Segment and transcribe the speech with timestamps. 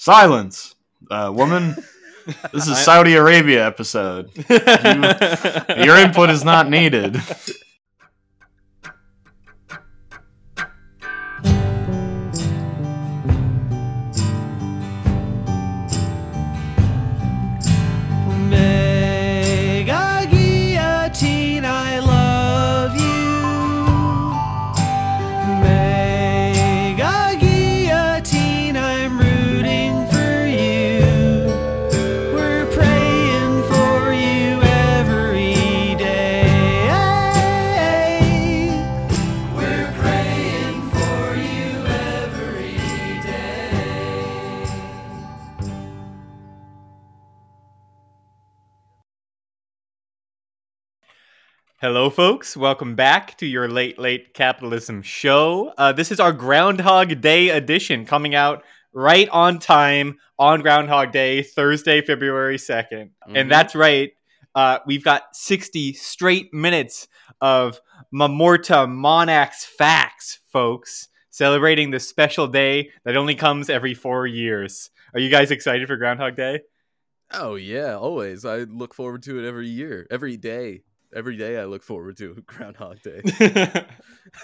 [0.00, 0.76] Silence,
[1.10, 1.74] uh, woman.
[2.52, 4.30] This is Saudi Arabia episode.
[4.50, 7.16] You- your input is not needed.
[51.88, 52.54] Hello, folks.
[52.54, 55.72] Welcome back to your late, late capitalism show.
[55.78, 61.42] Uh, this is our Groundhog Day edition coming out right on time on Groundhog Day,
[61.42, 63.12] Thursday, February 2nd.
[63.26, 63.36] Mhm.
[63.40, 64.10] And that's right.
[64.54, 67.08] Uh, we've got 60 straight minutes
[67.40, 67.80] of
[68.14, 74.90] Marmota monax facts, folks, celebrating this special day that only comes every four years.
[75.14, 76.60] Are you guys excited for Groundhog Day?
[77.32, 78.44] Oh yeah, always.
[78.44, 80.82] I look forward to it every year, every day.
[81.14, 83.22] Every day I look forward to Groundhog Day.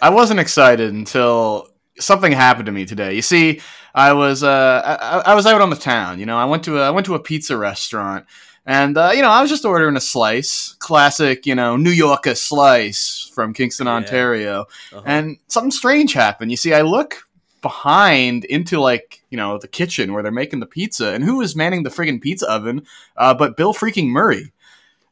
[0.02, 1.68] I wasn't excited until
[2.00, 3.14] something happened to me today.
[3.14, 3.60] You see,
[3.94, 4.82] I was uh,
[5.26, 6.18] I, I was out on the town.
[6.18, 8.24] You know, I went to a, I went to a pizza restaurant,
[8.64, 12.34] and uh, you know, I was just ordering a slice, classic, you know, New Yorker
[12.34, 13.94] slice from Kingston, Yeah.
[13.94, 14.60] Ontario,
[14.92, 15.02] Uh-huh.
[15.04, 16.50] and something strange happened.
[16.50, 17.28] You see, I look
[17.60, 21.54] behind into like you know the kitchen where they're making the pizza, and who is
[21.54, 22.86] manning the friggin' pizza oven?
[23.18, 24.50] Uh, but Bill freaking Murray.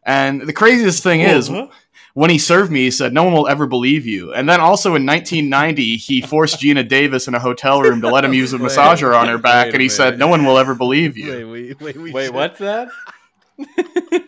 [0.04, 1.68] And the craziest thing is, Uh-huh.
[2.14, 4.94] when he served me, he said, "No one will ever believe you." And then also
[4.96, 8.58] in 1990, he forced Geena Davis in a hotel room to let him use a
[8.58, 11.16] Wait, massager on her back, wait and a he said, "No one will ever believe
[11.16, 12.88] you." wait, wait, wait, we Wait, what's that?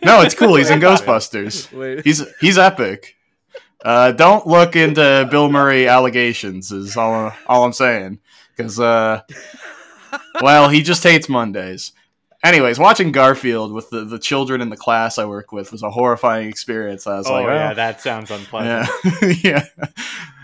[0.03, 0.55] No, it's cool.
[0.55, 1.71] He's in Ghostbusters.
[1.73, 3.15] Wait, He's he's epic.
[3.83, 6.71] Uh, don't look into Bill Murray allegations.
[6.71, 8.19] Is all all I'm saying.
[8.55, 9.21] Because uh,
[10.41, 11.91] well, he just hates Mondays.
[12.45, 15.89] Anyways, watching Garfield with the, the children in the class I work with was a
[15.89, 17.07] horrifying experience.
[17.07, 18.89] I was Oh, like, oh yeah, that sounds unpleasant.
[19.43, 19.87] yeah, yeah.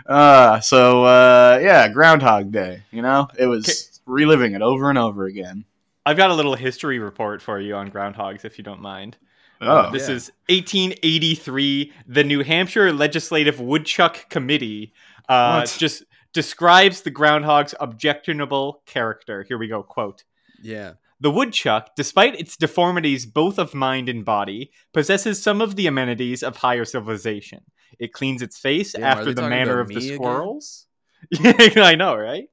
[0.07, 2.83] Uh, so uh, yeah, Groundhog Day.
[2.91, 5.65] You know, it was reliving it over and over again.
[6.05, 9.17] I've got a little history report for you on groundhogs, if you don't mind.
[9.61, 10.15] Oh, this yeah.
[10.15, 11.93] is 1883.
[12.07, 14.91] The New Hampshire Legislative Woodchuck Committee
[15.29, 16.03] uh, just
[16.33, 19.43] describes the groundhog's objectionable character.
[19.43, 19.83] Here we go.
[19.83, 20.23] Quote.
[20.63, 20.93] yeah.
[21.21, 26.41] The woodchuck, despite its deformities both of mind and body, possesses some of the amenities
[26.41, 27.61] of higher civilization.
[27.99, 30.87] It cleans its face Damn, after the manner of the squirrels.
[31.43, 32.45] I know, right?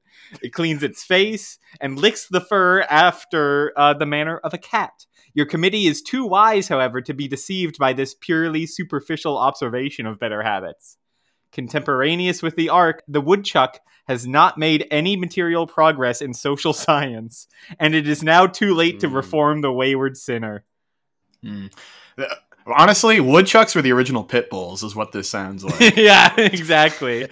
[0.43, 5.07] It cleans its face and licks the fur after uh, the manner of a cat.
[5.33, 10.19] Your committee is too wise, however, to be deceived by this purely superficial observation of
[10.19, 10.98] better habits.
[11.51, 17.47] Contemporaneous with the ark, the woodchuck has not made any material progress in social science,
[17.79, 19.15] and it is now too late to Hmm.
[19.15, 20.63] reform the wayward sinner.
[21.45, 22.25] Uh,
[22.67, 25.95] Honestly, woodchucks were the original pit bulls, is what this sounds like.
[25.95, 27.27] yeah, exactly.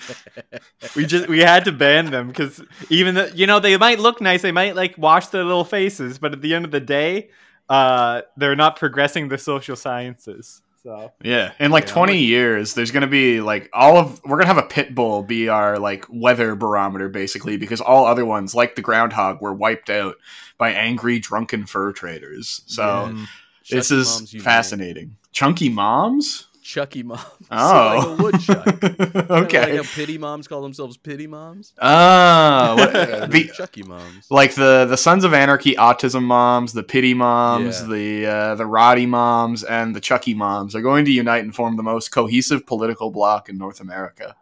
[0.96, 4.20] we just we had to ban them because even the, you know they might look
[4.20, 7.30] nice, they might like wash their little faces, but at the end of the day,
[7.70, 10.64] uh, they're not progressing the social sciences.
[10.88, 14.38] So Yeah, in like Yeah, 20 like- years, there's gonna be like all of we're
[14.38, 18.56] gonna have a pit bull be our like weather barometer basically because all other ones
[18.56, 20.16] like the groundhog were wiped out
[20.58, 22.62] by angry drunken fur traders.
[22.68, 23.26] So Yeah.
[23.70, 25.18] this is moms fascinating.
[25.34, 26.47] Chunky moms?
[26.68, 27.22] Chucky moms.
[27.50, 28.84] Oh, so like a woodchuck.
[29.32, 29.78] okay.
[29.78, 31.72] Like how pity moms call themselves pity moms.
[31.82, 32.92] Oh, what-
[33.32, 34.30] the- Chucky moms.
[34.30, 37.88] like the the Sons of Anarchy autism moms, the pity moms, Yeah.
[37.88, 41.78] the uh, the Roddy moms, and the Chucky moms are going to unite and form
[41.78, 44.36] the most cohesive political bloc in North America.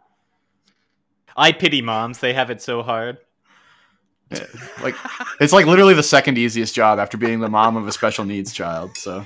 [1.36, 3.18] I pity moms; they have it so hard.
[4.32, 4.46] Yeah,
[4.82, 4.96] like
[5.40, 8.52] it's like literally the second easiest job after being the mom of a special needs
[8.52, 8.96] child.
[8.96, 9.24] So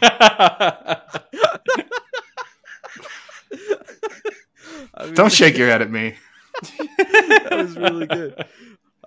[5.00, 6.14] I mean, don't shake your head at me.
[6.98, 8.44] that was really good.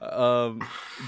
[0.02, 0.62] Um,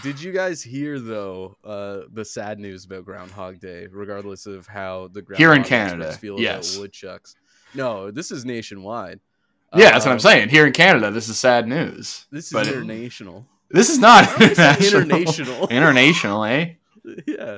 [0.04, 3.88] did you guys hear though uh, the sad news about Groundhog Day?
[3.92, 6.74] Regardless of how the Here in groundhog Canada, feel yes.
[6.74, 7.36] about woodchucks.
[7.74, 9.20] No, this is nationwide.
[9.76, 10.50] Yeah, that's what I'm Um, saying.
[10.50, 12.26] Here in Canada, this is sad news.
[12.32, 13.46] This is But it- international.
[13.70, 15.02] This is not How is that international.
[15.12, 15.68] international.
[15.72, 16.74] International, eh?
[17.28, 17.58] yeah.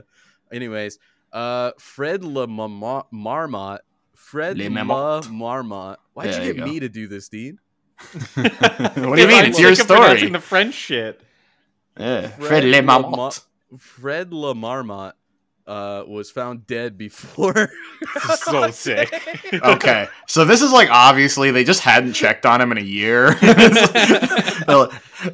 [0.52, 0.98] Anyways,
[1.34, 3.82] uh, Fred Le Marmot,
[4.16, 6.00] Fred Le Marmot.
[6.18, 6.26] Marmot.
[6.26, 6.72] Why'd There you you get go.
[6.72, 7.60] me to do this, Dean?
[8.36, 9.46] what do you mean?
[9.46, 10.30] It's your sick of pronouncing story.
[10.32, 11.22] The French shit.
[12.00, 12.28] Yeah.
[12.28, 13.18] Fred Fred Le Le Marmot.
[13.18, 13.32] Mar-
[13.80, 15.14] Fred Lamarmont
[15.68, 17.70] uh, was found dead before.
[18.38, 19.14] so sick.
[19.54, 23.28] Okay, so this is like obviously they just hadn't checked on him in a year,
[23.42, 23.78] and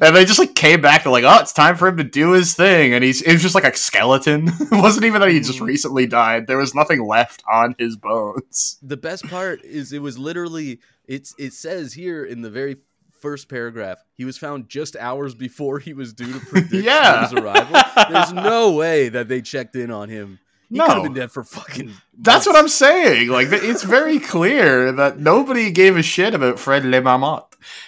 [0.00, 2.54] they just like came back to like, oh, it's time for him to do his
[2.54, 4.48] thing, and he's it was just like a skeleton.
[4.48, 6.46] it wasn't even that he just recently died.
[6.46, 8.78] There was nothing left on his bones.
[8.82, 12.78] the best part is it was literally it's it says here in the very
[13.24, 17.22] first paragraph he was found just hours before he was due to predict Yeah.
[17.22, 17.80] his arrival.
[18.10, 20.38] There's no way that they checked in on him.
[20.68, 20.84] He No.
[20.86, 21.90] could have been dead for fucking.
[22.18, 22.54] That's what.
[22.56, 23.28] I'm saying.
[23.28, 27.44] Like it's very clear that nobody gave a shit about Fred Le Marmot.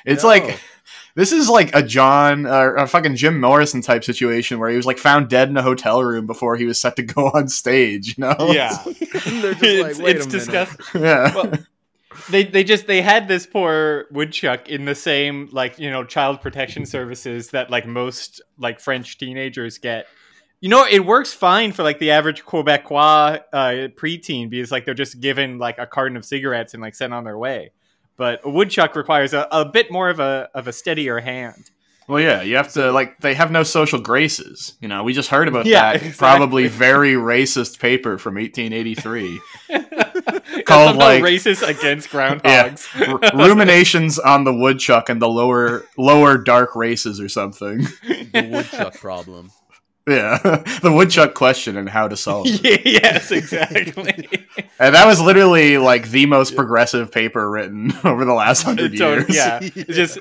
[0.07, 0.29] It's No.
[0.31, 0.59] like
[1.17, 4.87] this is like a John uh, a fucking Jim Morrison type situation where he was
[4.87, 8.17] like found dead in a hotel room before he was set to go on stage.
[8.17, 8.37] You know?
[8.53, 10.31] yeah, They're just it's, like, wait it's a minute.
[10.31, 11.03] disgusting.
[11.03, 11.35] yeah.
[11.35, 11.53] Well,
[12.31, 16.41] they they just they had this poor woodchuck in the same like you know child
[16.41, 20.07] protection services that like most like French teenagers get.
[20.61, 24.95] You know, it works fine for like the average Quebecois uh, preteen because like they're
[24.95, 27.73] just given like a carton of cigarettes and like sent on their way.
[28.17, 31.71] But a woodchuck requires a, a bit more of a of a steadier hand.
[32.09, 34.75] Well, yeah, you have to like they have no social graces.
[34.81, 36.13] You know, we just heard about Yeah, that exactly.
[36.17, 39.41] probably very racist paper from 1883.
[40.65, 42.39] Called Called, like- racist against Yeah.
[42.39, 43.33] groundhogs.
[43.35, 47.79] R- ruminations on the woodchuck and the lower lower dark races or something.
[48.07, 49.51] the woodchuck problem.
[50.09, 50.39] Yeah,
[50.83, 52.83] the woodchuck question and how to solve it.
[52.87, 54.29] Yes, exactly.
[54.79, 59.15] And that was literally like the most progressive paper written over the last hundred So,
[59.15, 59.35] years.
[59.35, 60.19] yeah, just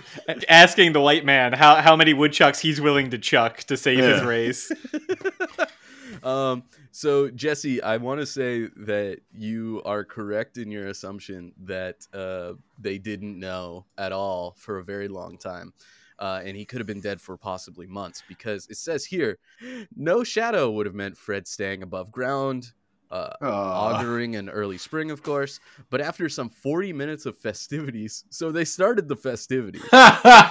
[0.49, 4.23] asking the white man how, how many woodchucks he's willing to chuck to save his
[4.23, 4.71] race.
[6.23, 6.63] Um,
[6.95, 12.53] so Jesse, I want to say that you are correct in your assumption that uh,
[12.79, 15.73] they didn't know at all for a very long time.
[16.17, 19.39] Uh, and he could have been dead for possibly months because it says here,
[19.93, 22.71] no shadow would have meant Fred staying above ground,
[23.11, 25.59] uh, auguring an early spring, of course.
[25.89, 29.83] But after some 40 minutes of festivities, so they started the festivities.
[29.91, 30.47] That's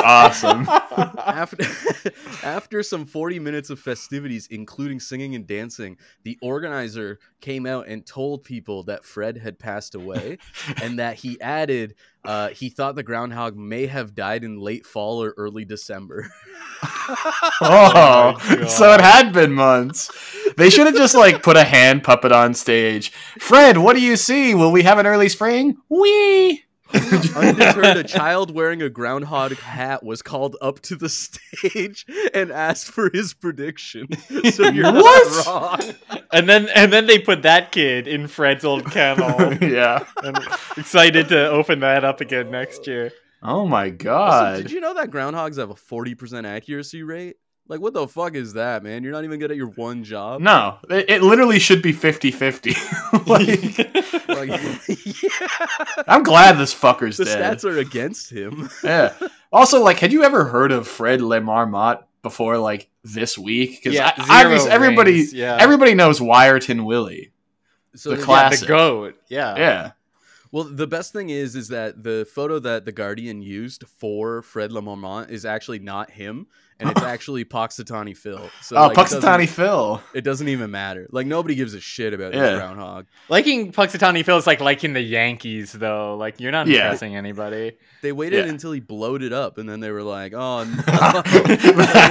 [0.00, 0.68] awesome.
[0.98, 1.64] After
[2.42, 8.06] after some 40 minutes of festivities including singing and dancing the organizer came out and
[8.06, 10.38] told people that fred had passed away
[10.82, 15.22] and that he added uh, he thought the groundhog may have died in late fall
[15.22, 16.28] or early december
[17.60, 20.10] Oh, my so it had been months.
[20.56, 23.10] They should have just like put a hand puppet on stage.
[23.38, 24.54] Fred, what do you see?
[24.54, 25.78] Will we have an early spring?
[25.88, 26.64] Wee.
[27.36, 32.90] undeterred a child wearing a groundhog hat was called up to the stage and asked
[32.90, 34.06] for his prediction
[34.52, 35.46] so you're What?
[35.46, 35.94] not wrong
[36.32, 39.52] and then and then they put that kid in Fred's old kennel.
[39.62, 40.04] yeah.
[40.22, 40.38] and
[40.76, 43.12] excited to open that up again next year.
[43.42, 44.56] Oh my Also, god.
[44.62, 47.36] did you know that groundhogs have a 40% accuracy rate?
[47.68, 49.02] Like, what the fuck is that, man?
[49.02, 50.40] You're not even good at your one job?
[50.40, 53.26] No, it, it literally should be 50-50.
[53.26, 54.48] like, Like,
[55.22, 56.02] yeah.
[56.06, 57.26] I'm glad this fucker's dead.
[57.26, 57.58] The dead.
[57.58, 58.70] stats are against him.
[58.84, 59.12] yeah.
[59.52, 63.80] Also, like, had you ever heard of Fred Le Marmot before, like, this week?
[63.82, 65.58] Because Yeah, obviously everybody, rings, yeah.
[65.60, 67.32] everybody knows Wiarton Willie.
[67.94, 68.60] So The yeah, class- Yeah, Classic.
[68.60, 69.14] the goat.
[69.28, 69.56] Yeah.
[69.56, 69.90] Yeah.
[70.50, 74.72] Well, the best thing is, is that the photo that the Guardian used for Fred
[74.72, 76.46] Lamont is actually not him,
[76.80, 78.48] and it's actually Punxsutawney Phil.
[78.62, 80.02] So oh, like, it Phil.
[80.14, 81.06] It doesn't even matter.
[81.10, 82.40] Like nobody gives a shit about Yeah.
[82.40, 83.06] this groundhog.
[83.28, 86.16] Liking Punxsutawney feels like liking the Yankees, though.
[86.16, 86.84] Like you're not Yeah.
[86.84, 87.72] impressing anybody.
[88.00, 88.50] They waited Yeah.
[88.52, 90.70] until he blowed it up, and then they were like, "Oh no,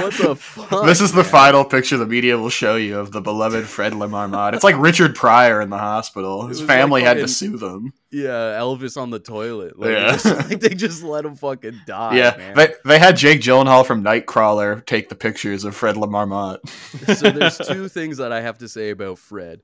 [0.02, 3.20] what the fuck?" this is the final picture the media will show you of the
[3.22, 4.06] beloved Fred Le
[4.54, 6.46] It's like Richard Pryor in the hospital.
[6.46, 7.92] His It was like family had to fucking- sue them.
[8.10, 9.78] Yeah, Elvis on the toilet.
[9.78, 10.12] Like, Yeah.
[10.12, 12.16] just- like, they just let him fucking die.
[12.16, 12.54] yeah, man.
[12.56, 16.66] they, they had Jake Gyllenhaal from Nightcrawler take the pictures of Fred Le Marmot.
[16.68, 19.60] so there's two things that I have to say about Fred,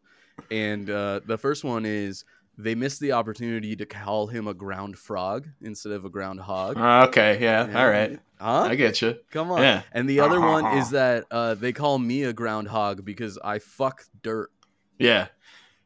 [0.50, 2.24] and uh, the first one is
[2.58, 6.76] they missed the opportunity to call him a ground frog instead of a ground hog.
[6.78, 7.80] Uh, okay, yeah, Yeah.
[7.82, 8.66] all right, Huh?
[8.68, 9.16] I get you.
[9.30, 9.62] Come on.
[9.62, 9.82] Yeah.
[9.92, 14.04] And the other one is that uh, they call me a groundhog because I fuck
[14.22, 14.50] dirt.
[14.98, 15.28] Yeah,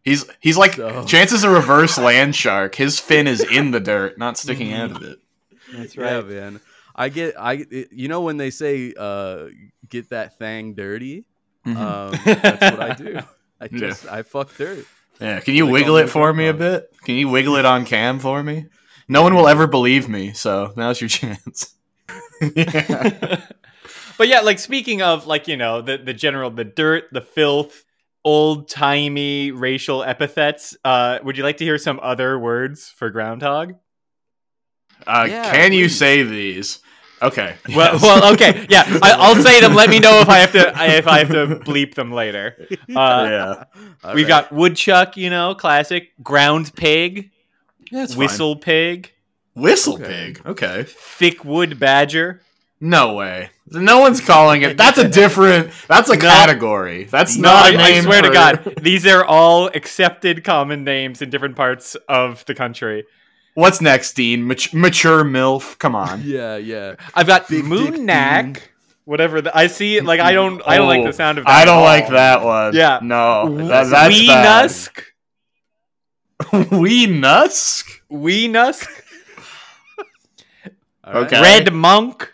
[0.08, 2.74] he's he's like So- chances a reverse land shark.
[2.74, 5.18] His fin is in the dirt, not sticking out of it.
[5.72, 6.60] That's Yeah, man.
[6.94, 9.46] I get I you know when they say uh,
[9.88, 11.24] get that thing dirty,
[11.66, 11.76] Mhm.
[11.76, 13.18] um, that's what I do.
[13.60, 13.78] I Yeah.
[13.78, 14.84] just I fuck dirt.
[15.20, 16.90] yeah, can you they wiggle it for me a bit?
[17.04, 18.66] Can you wiggle it on cam for me?
[19.08, 21.74] No one will ever believe me, so now's your chance.
[22.54, 23.40] yeah.
[24.16, 27.84] but yeah, like speaking of like you know the the general the dirt, the filth,
[28.24, 30.76] old timey racial epithets.
[30.84, 33.74] Uh, would you like to hear some other words for groundhog?
[35.06, 36.80] Uh, Yeah, can you say these?
[37.20, 37.56] Okay.
[37.74, 38.02] Well, yes.
[38.02, 38.84] well, okay, yeah.
[39.02, 39.74] I, I'll say them.
[39.74, 42.66] Let me know if I have to if I have to bleep them later.
[42.88, 43.64] Uh, yeah.
[44.04, 44.28] All we right.
[44.28, 46.10] got woodchuck, you know, classic.
[46.22, 47.30] Ground pig,
[47.90, 48.18] Yeah, it's fine.
[48.20, 49.12] whistle pig,
[49.54, 50.34] Whistle Okay.
[50.34, 50.46] pig.
[50.46, 50.84] Okay.
[50.86, 52.40] thick wood badger.
[52.80, 53.50] No way.
[53.72, 54.76] No one's calling it.
[54.76, 55.70] That's a different.
[55.88, 56.20] That's a No.
[56.20, 57.04] category.
[57.04, 57.98] That's No, not I, a I name.
[58.02, 62.54] I swear to God, these are all accepted common names in different parts of the
[62.54, 63.04] country.
[63.54, 64.46] What's next, Dean?
[64.46, 65.76] Mat- mature milf.
[65.78, 66.22] Come on.
[66.24, 66.94] Yeah, yeah.
[67.14, 68.60] I've got Big dick Moonak,
[69.04, 69.40] whatever.
[69.40, 70.00] The, I see.
[70.00, 70.62] Like I don't.
[70.66, 71.50] I don't like Oh, the sound of that.
[71.50, 71.82] I don't all.
[71.84, 72.74] like that one.
[72.74, 73.00] Yeah.
[73.02, 73.56] No.
[73.66, 74.70] That, that's Wee bad.
[74.70, 75.02] Nusk.
[76.70, 77.84] Wee Nusk.
[78.08, 78.86] Wee Nusk.
[81.04, 81.26] All right.
[81.26, 81.40] Okay.
[81.42, 82.32] Red Monk.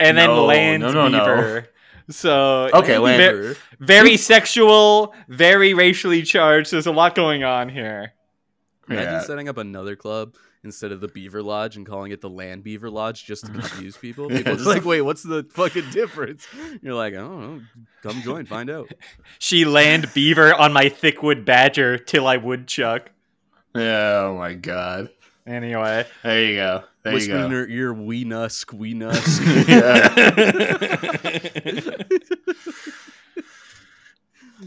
[0.00, 1.18] And then No, Land no, no, no.
[1.18, 1.68] Beaver.
[2.10, 3.56] So Okay, ve- Beaver.
[3.80, 6.70] very sexual, very racially charged.
[6.72, 8.12] There's a lot going on here.
[8.88, 9.20] Imagine Yeah.
[9.20, 12.88] setting up another club instead of the Beaver Lodge and calling it the Land Beaver
[12.90, 14.30] Lodge just to confuse people.
[14.30, 16.46] Yeah, People are just- like, wait, what's the fucking difference?
[16.80, 17.60] You're like, I don't know.
[18.02, 18.88] Come join, find out.
[19.38, 23.10] She land beaver on my thickwood badger till I woodchuck.
[23.74, 24.22] Yeah.
[24.28, 25.10] Oh my god.
[25.46, 26.06] Anyway.
[26.22, 26.84] There you go.
[27.08, 29.42] There Whisper you in her ear, wee nusk, wee nusk.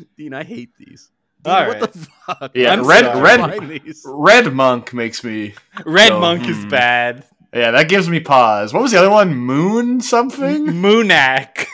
[0.17, 1.09] Dean, I hate these.
[1.43, 2.51] Dean, All what the fuck?
[2.55, 3.21] Yeah, I'm red, sorry.
[3.21, 5.55] red, red monk makes me.
[5.85, 6.69] Red So, monk is hmm.
[6.69, 7.25] bad.
[7.53, 8.73] Yeah, that gives me pause.
[8.73, 9.35] What was the other one?
[9.35, 10.67] Moon something?
[10.67, 11.65] Moonak.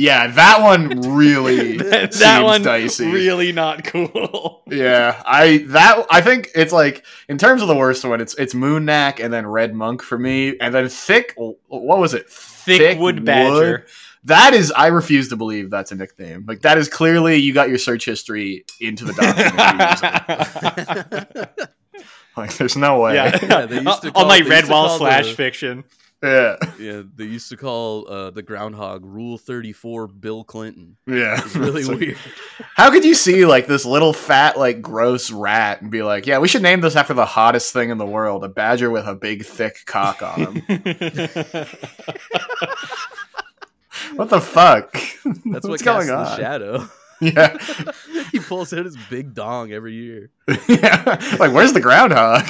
[0.00, 3.10] Yeah, that one really that seems one dicey.
[3.10, 4.62] really not cool.
[4.70, 8.54] Yeah, I that I think it's like in terms of the worst one, it's it's
[8.54, 11.34] Moonnack and then Red Monk for me, and then thick.
[11.36, 12.30] What was it?
[12.30, 13.86] Thick Wood badger.
[14.24, 16.44] That is, I refuse to believe that's a nickname.
[16.46, 21.50] Like that is clearly you got your search history into the document.
[22.36, 23.14] like, there's no way.
[23.14, 25.84] yeah, Yeah, they used to on my they used red wall slash the- fiction.
[26.22, 30.96] Yeah, Yeah, they used to call uh, the groundhog Rule 34 Bill Clinton.
[31.06, 31.40] yeah.
[31.44, 32.16] It's really It's like, weird.
[32.76, 36.38] How could you see like this little fat, like gross rat and be like, yeah,
[36.38, 39.14] we should name this after the hottest thing in the world, a badger with a
[39.14, 40.62] big, thick cock on him.
[44.16, 44.92] what the fuck?
[45.24, 46.38] That's What's what going casts the on?
[46.38, 46.88] shadow.
[47.22, 47.58] Yeah.
[48.32, 50.30] he pulls out his big dong every year.
[50.66, 51.04] yeah.
[51.38, 52.46] Like, where's the groundhog?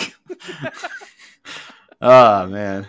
[2.00, 2.86] oh man,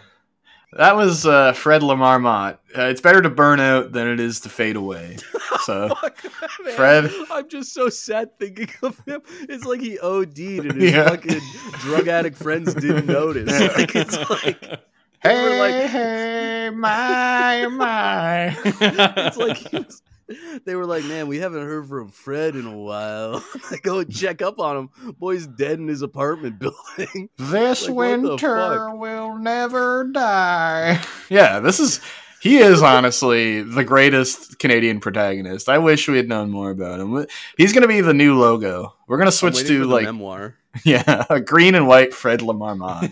[0.73, 2.61] that was uh, Fred Lamar Mott.
[2.77, 5.17] Uh, it's better to burn out than it is to fade away.
[5.65, 6.23] So Fuck,
[6.65, 6.73] man.
[6.75, 7.11] Fred?
[7.29, 9.21] I'm just so sad thinking of him.
[9.47, 11.07] It's like he OD'd and his Yeah.
[11.09, 11.39] fucking
[11.81, 13.51] drug addict friends didn't notice.
[13.51, 13.67] Yeah.
[13.77, 14.79] Like it's like
[15.21, 18.57] hey, were like- hey, my, my.
[18.65, 20.01] it's like he was,
[20.65, 23.43] they were like, man, we haven't heard from Fred in a while.
[23.83, 24.89] Go check up on him.
[25.19, 26.59] Boy's dead in his apartment
[26.97, 27.29] building.
[27.37, 31.01] This Like, winter will never die.
[31.29, 31.99] Yeah, this is.
[32.41, 35.69] He is honestly the greatest Canadian protagonist.
[35.69, 37.27] I wish we had known more about him.
[37.55, 38.95] He's going to be the new logo.
[39.07, 40.55] We're going to switch to like memoir.
[40.83, 43.11] yeah, a green and white Fred Lamar Mott.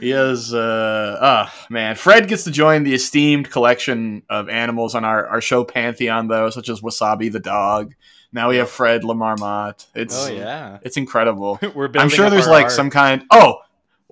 [0.00, 1.96] He is, uh, oh man.
[1.96, 6.50] Fred gets to join the esteemed collection of animals on our, our show Pantheon, though,
[6.50, 7.94] such as Wasabi the dog.
[8.32, 9.86] Now we have Fred Lamar Mott.
[9.94, 11.58] It's, oh yeah, it's incredible.
[11.74, 12.00] we're building.
[12.00, 12.72] I'm sure there's like art.
[12.72, 13.24] some kind.
[13.30, 13.60] Oh,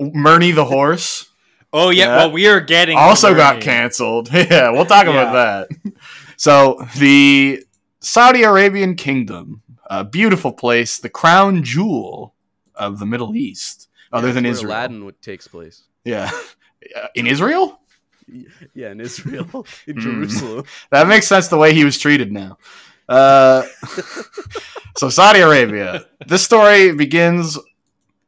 [0.00, 1.28] Murney the horse
[1.72, 2.16] Oh yeah, Yeah.
[2.16, 4.30] well we are getting also got canceled.
[4.32, 5.92] yeah, we'll talk about that.
[6.36, 7.64] So the
[8.00, 12.34] Saudi Arabian kingdom, a beautiful place, the crown jewel
[12.74, 14.72] of the Middle East, other than Israel.
[14.72, 15.84] Aladdin takes place.
[16.04, 16.30] Yeah,
[17.14, 17.80] in Israel.
[18.74, 20.00] Yeah, in Israel, in Mm.
[20.00, 20.64] Jerusalem.
[20.90, 22.58] That makes sense the way he was treated now.
[23.08, 23.62] Uh,
[24.96, 26.06] so Saudi Arabia.
[26.26, 27.58] This story begins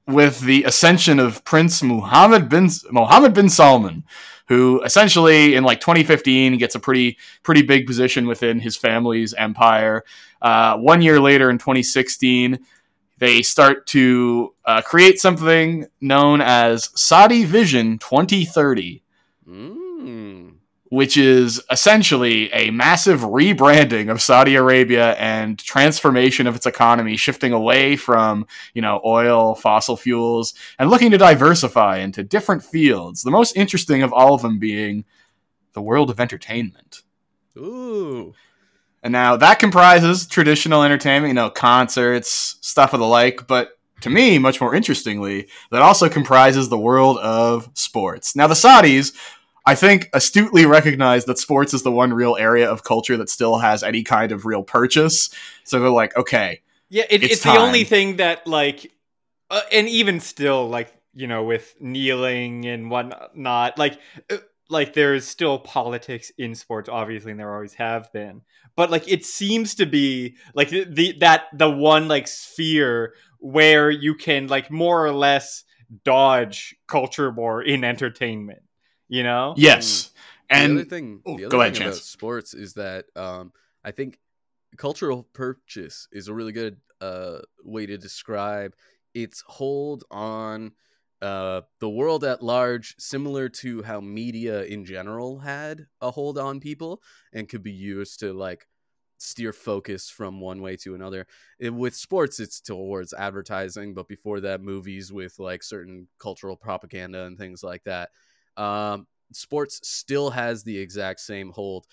[0.06, 4.04] with the ascension of Prince Muhammad bin Mohammed bin Salman,
[4.47, 10.04] who essentially in like 2015 gets a pretty pretty big position within his family's empire.
[10.40, 12.58] Uh, one year later, in 2016,
[13.19, 19.03] they start to uh, create something known as Saudi Vision 2030
[19.49, 20.55] Mm.
[20.91, 27.53] which is essentially a massive rebranding of Saudi Arabia and transformation of its economy, shifting
[27.53, 33.23] away from, you know, oil, fossil fuels, and looking to diversify into different fields.
[33.23, 35.05] The most interesting of all of them being
[35.73, 37.03] the world of entertainment.
[37.57, 38.35] Ooh.
[39.02, 44.11] And now that comprises traditional entertainment, you know, concerts, stuff of the like, but to
[44.11, 48.37] me, much more interestingly, that also comprises the world of sports.
[48.37, 49.14] Now, the Saudis,
[49.67, 53.59] I think, astutely recognize that sports is the one real area of culture that still
[53.59, 55.31] has any kind of real purchase.
[55.64, 58.93] So they're like, okay, Yeah, it, It's it's, the only thing that like,
[59.50, 63.76] uh, and even still, like you know, with kneeling and whatnot.
[63.76, 63.99] Like,
[64.31, 64.37] uh,
[64.71, 68.43] like there's still politics in sports, obviously, and there always have been.
[68.77, 73.91] But like, it seems to be like the, the that the one like sphere where
[73.91, 75.65] you can like more or less
[76.05, 78.63] dodge culture war in entertainment.
[79.09, 79.55] You know?
[79.57, 80.11] Yes.
[80.51, 82.05] the And other thing, oh, the other go ahead, thing about Chance.
[82.05, 83.53] sports is that um,
[83.85, 84.19] I think
[84.77, 88.75] cultural purchase is a really good uh, way to describe
[89.15, 90.73] its hold on
[91.21, 96.61] uh, the world at large, similar to how media in general had a hold on
[96.61, 98.67] people and could be used to like
[99.19, 101.27] steer focus from one way to another.
[101.59, 107.25] It- with sports, it's towards advertising, but before that, movies with like certain cultural propaganda
[107.25, 108.11] and things like that.
[108.57, 111.87] Um, sports still has the exact same hold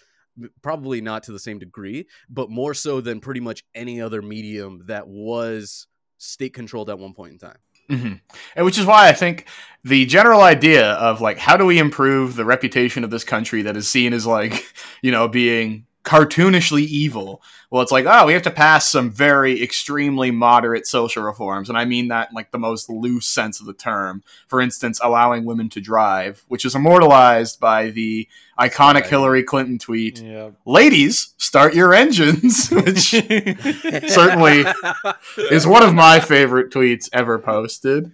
[0.61, 4.81] probably not to the same degree but more so than pretty much any other medium
[4.85, 7.57] that was state controlled at one point in time
[7.89, 8.19] Mhm.
[8.55, 9.45] And which is why I think
[9.83, 13.77] the general idea of like how do we improve the reputation of this country that
[13.77, 14.65] is seen as like
[15.01, 17.41] you know being cartoonishly evil.
[17.71, 21.77] Well, it's like oh we have to pass some very extremely moderate social reforms, and
[21.77, 24.23] I mean that in like the most loose sense of the term.
[24.47, 28.27] For instance, allowing women to drive, which is immortalized by the
[28.59, 29.07] iconic Right.
[29.07, 30.51] Hillary Clinton tweet, Yeah.
[30.65, 33.09] "Ladies, start your engines," which
[34.07, 34.63] certainly
[35.51, 38.11] is one of my favorite tweets ever posted.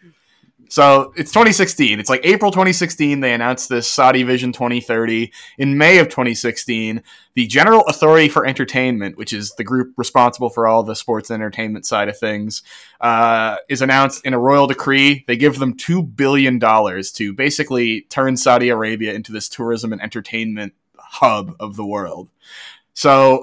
[0.71, 1.99] So it's 2016.
[1.99, 3.19] It's like April 2016.
[3.19, 5.29] They announced this Saudi Vision 2030.
[5.57, 10.69] In May of 2016, the General Authority for Entertainment, which is the group responsible for
[10.69, 12.63] all the sports and entertainment side of things,
[13.01, 15.25] uh, is announced in a royal decree.
[15.27, 20.01] They give them two billion dollars to basically turn Saudi Arabia into this tourism and
[20.01, 22.29] entertainment hub of the world.
[22.93, 23.41] So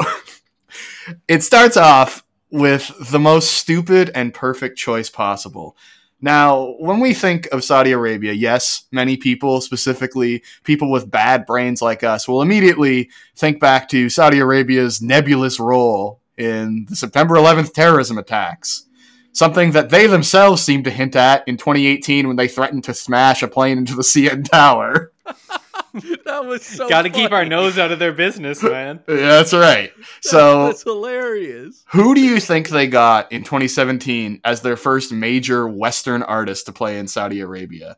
[1.29, 5.77] it starts off with the most stupid and perfect choice possible.
[6.21, 11.81] Now, when we think of Saudi Arabia, yes, many people, specifically people with bad brains
[11.81, 17.73] like us, will immediately think back to Saudi Arabia's nebulous role in the September 11th
[17.73, 18.87] terrorism attacks.
[19.33, 23.43] Something that they themselves seemed to hint at in 2018 when they threatened to smash
[23.43, 25.13] a plane into the CN Tower.
[26.25, 29.01] that was so Got to keep our nose out of their business, man.
[29.09, 29.93] Yeah, that's right.
[30.21, 35.69] So, that's hilarious Who do you think they got in 2017 as their first major
[35.69, 37.97] Western artist to play in Saudi Arabia?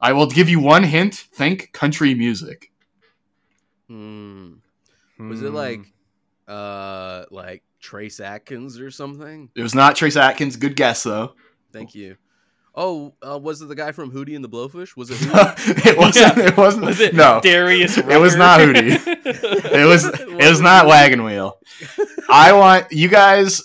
[0.00, 1.14] I will give you one hint.
[1.14, 2.70] Think country music.
[3.88, 4.54] Hmm.
[5.18, 5.80] was it like
[6.46, 10.56] uh like trace atkins or something It was not Trace Atkins.
[10.56, 11.34] Good guess, though.
[11.72, 12.16] thank you
[12.80, 15.86] oh uh, was it the guy from hootie and the blowfish was it Hootie?
[15.86, 16.38] it wasn't.
[16.38, 16.86] It wasn't.
[16.86, 17.98] Was it no, Darius?
[17.98, 18.96] It was not Hootie.
[19.06, 20.04] it was.
[20.06, 21.58] It was not Wagon Wheel.
[22.28, 23.62] I want you guys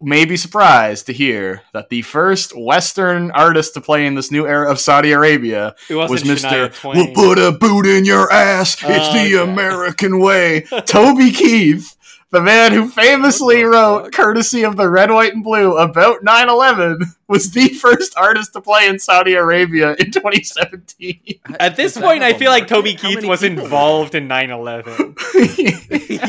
[0.00, 4.46] may be surprised to hear that the first Western artist to play in this new
[4.46, 6.70] era of Saudi Arabia was Mr.
[6.84, 8.74] We'll put a boot in your ass.
[8.74, 9.50] It's Oh, the okay.
[9.52, 10.66] American way.
[10.84, 11.96] Toby Keith,
[12.30, 14.12] the man who famously wrote, fuck?
[14.12, 18.60] courtesy of the Red, White, and Blue, about 9 11, was the first artist to
[18.60, 21.20] play in Saudi Arabia in 2017.
[21.60, 23.64] At this point, I feel like Toby Keith was people?
[23.64, 25.16] involved in 9/11.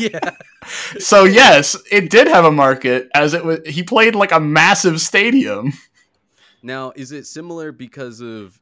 [0.00, 0.30] yeah
[0.98, 3.60] so, yes, it did have a market as it was.
[3.66, 5.72] He played like a massive stadium.
[6.62, 8.60] Now, is it similar because of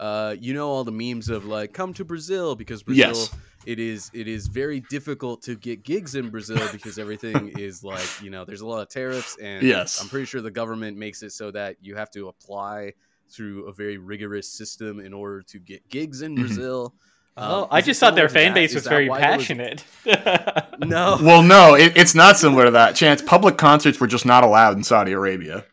[0.00, 3.34] uh you know all the memes of like come to Brazil because Brazil Yes.
[3.66, 8.06] It is it is very difficult to get gigs in Brazil because everything is like,
[8.22, 10.00] you know, there's a lot of tariffs and Yes.
[10.00, 12.92] I'm pretty sure the government makes it so that you have to apply
[13.30, 16.40] through a very rigorous system in order to get gigs in Mhm.
[16.40, 16.94] Brazil.
[17.36, 19.84] Oh, Um, I just thought their fan base was very why there was- passionate.
[20.80, 21.18] No.
[21.22, 22.94] Well, no, it, it's not similar to that.
[22.96, 25.64] Chance, public concerts were just not allowed in Saudi Arabia.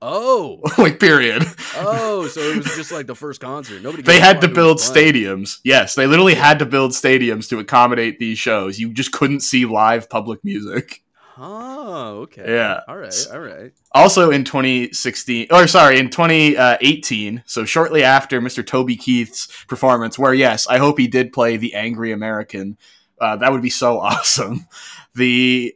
[0.00, 0.60] Oh.
[0.78, 1.42] like, period.
[1.76, 3.82] Oh, so it was just like the first concert.
[3.82, 5.58] Nobody They had to build stadiums.
[5.64, 8.78] Yes, they literally had to build stadiums to accommodate these shows.
[8.78, 11.02] You just couldn't see live public music.
[11.40, 12.44] Oh, okay.
[12.46, 12.80] Yeah.
[12.88, 13.26] All right.
[13.32, 13.72] All right.
[13.92, 18.66] Also in 2016, or sorry, in 2018, so shortly after Mr.
[18.66, 22.76] Toby Keith's performance, where yes, I hope he did play the angry American.
[23.20, 24.66] Uh, that would be so awesome.
[25.14, 25.74] The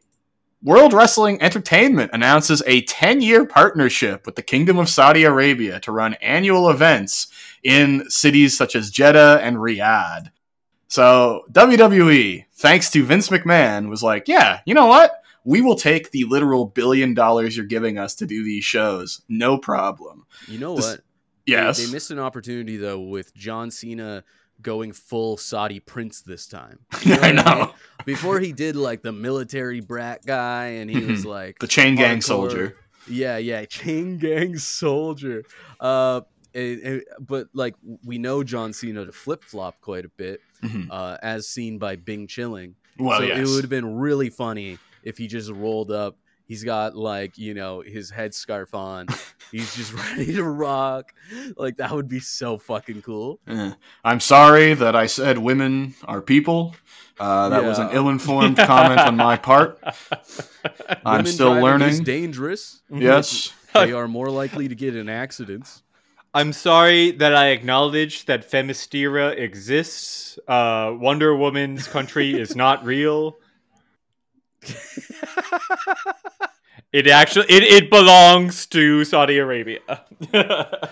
[0.62, 5.92] World Wrestling Entertainment announces a 10 year partnership with the Kingdom of Saudi Arabia to
[5.92, 7.26] run annual events
[7.64, 10.30] in cities such as Jeddah and Riyadh.
[10.88, 15.12] So, WWE, thanks to Vince McMahon, was like, yeah, you know what?
[15.44, 19.22] We will take the literal billion dollars you're giving us to do these shows.
[19.28, 20.26] No problem.
[20.46, 20.96] You know This- what?
[20.98, 21.02] They-
[21.44, 21.84] Yes.
[21.84, 24.22] They, missed an opportunity though with John Cena
[24.62, 26.78] going full Saudi prince this time.
[27.04, 27.44] You I what mean?
[27.44, 27.74] know.
[28.04, 32.18] Before he did like the military brat guy, and he was like The chain gang
[32.18, 32.76] hardcore- soldier.
[33.08, 35.44] Yeah, yeah, chain gang soldier.
[35.80, 36.22] Uh,
[37.20, 40.88] but like we know John Cena to flip flop quite a bit, Mhm.
[40.90, 42.74] uh, as seen by Bing Chilling.
[42.98, 43.38] Well, so yes.
[43.38, 46.16] it would have been really funny if he just rolled up.
[46.52, 49.06] He's got like you know his headscarf on.
[49.50, 51.14] He's just ready to rock.
[51.56, 53.40] Like that would be so fucking cool.
[53.48, 53.72] Eh.
[54.04, 56.76] I'm sorry that I said women are people.
[57.18, 59.82] Uh, that was an ill-informed comment on my part.
[61.06, 61.88] I'm Women still learning.
[61.88, 62.82] is dangerous.
[62.92, 63.50] Yes.
[63.72, 65.82] They are more likely to get in accidents.
[66.34, 70.38] I'm sorry that I acknowledge that Themyscira exists.
[70.46, 73.38] Uh, Wonder Woman's country is not real.
[76.92, 79.80] It actually it, it belongs to Saudi Arabia.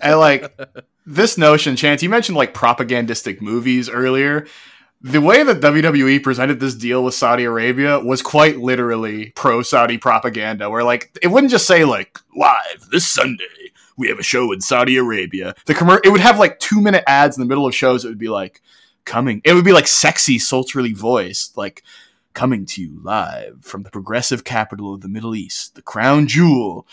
[0.00, 0.52] And like
[1.06, 4.46] this notion, Chance, you mentioned like propagandistic movies earlier.
[5.00, 9.98] The way that WWE presented this deal with Saudi Arabia was quite literally pro Saudi
[9.98, 14.52] propaganda, where like it wouldn't just say like live this Sunday we have a show
[14.52, 15.54] in Saudi Arabia.
[15.66, 18.04] The commer- it would have like two minute ads in the middle of shows.
[18.04, 18.60] It would be like
[19.04, 19.40] coming.
[19.44, 21.82] It would be like sexy, sultry voiced, like
[22.34, 26.86] coming to you live from the progressive capital of the Middle East, the crown jewel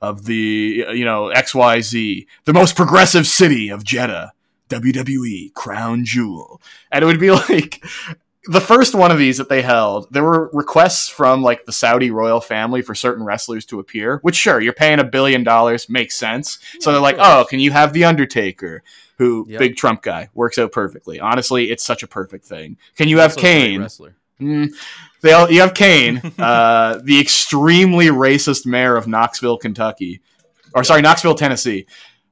[0.00, 4.32] of the you know XYZ, the most progressive city of Jeddah,
[4.68, 6.60] WWE Crown Jewel.
[6.90, 7.82] And it would be like
[8.46, 12.10] the first one of these that they held, there were requests from like the Saudi
[12.10, 16.16] royal family for certain wrestlers to appear, which sure, you're paying a billion dollars, makes
[16.16, 16.58] sense.
[16.80, 18.82] so they're like, "Oh, can you have the Undertaker?"
[19.18, 19.58] Who Yep.
[19.60, 21.20] big Trump guy works out perfectly.
[21.20, 22.76] Honestly, it's such a perfect thing.
[22.96, 23.80] Can you have Also a great Kane?
[23.80, 24.16] wrestler.
[24.40, 24.72] Mm,
[25.22, 30.20] they all, you have Kane, uh, the extremely racist mayor of Knoxville, Kentucky,
[30.74, 31.86] or sorry, Knoxville, Tennessee.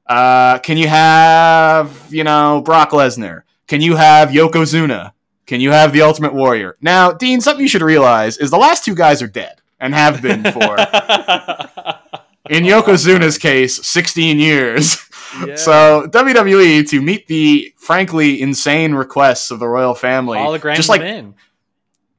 [0.05, 3.43] Uh, can you have you know Brock Lesnar?
[3.67, 5.13] Can you have Yokozuna?
[5.45, 6.77] Can you have the Ultimate Warrior?
[6.81, 10.21] Now, Dean, something you should realize is the last two guys are dead and have
[10.21, 10.77] been for,
[12.49, 14.97] in Yokozuna's case, 16 years.
[14.97, 14.99] Yeah.
[15.55, 20.37] So WWE to meet the frankly insane requests of the royal family,
[20.75, 21.01] just like.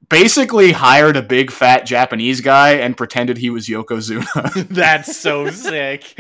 [0.09, 6.15] Basically hired a big fat Japanese guy and pretended he was Yokozuna, That's so sick.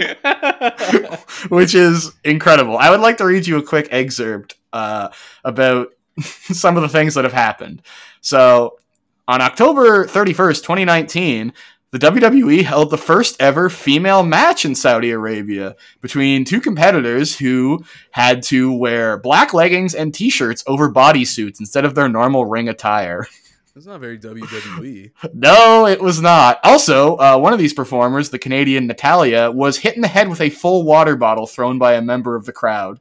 [1.51, 2.79] which is incredible.
[2.79, 5.09] I would like to read you a quick excerpt uh,
[5.44, 5.88] about
[6.20, 7.83] some of the things that have happened.
[8.20, 8.79] So,
[9.27, 11.53] on October 31st, 2019,
[11.92, 17.85] the WWE held the first ever female match in Saudi Arabia between two competitors who
[18.11, 22.68] had to wear black leggings and t shirts over bodysuits instead of their normal ring
[22.68, 23.27] attire.
[23.75, 24.19] That's not very.
[24.19, 25.11] WWE.
[25.35, 26.61] No, it was not.
[26.63, 30.41] Also, uh, one of these performers, the Canadian Natalya, was hit in the head with
[30.41, 33.01] a full water bottle thrown by a member of the crowd.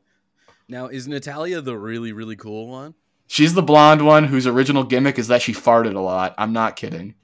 [0.68, 2.96] Now, is Natalya the really, really cool one?
[3.28, 6.34] She's the blonde one whose original gimmick is that she farted a lot.
[6.38, 7.16] I'm not kidding.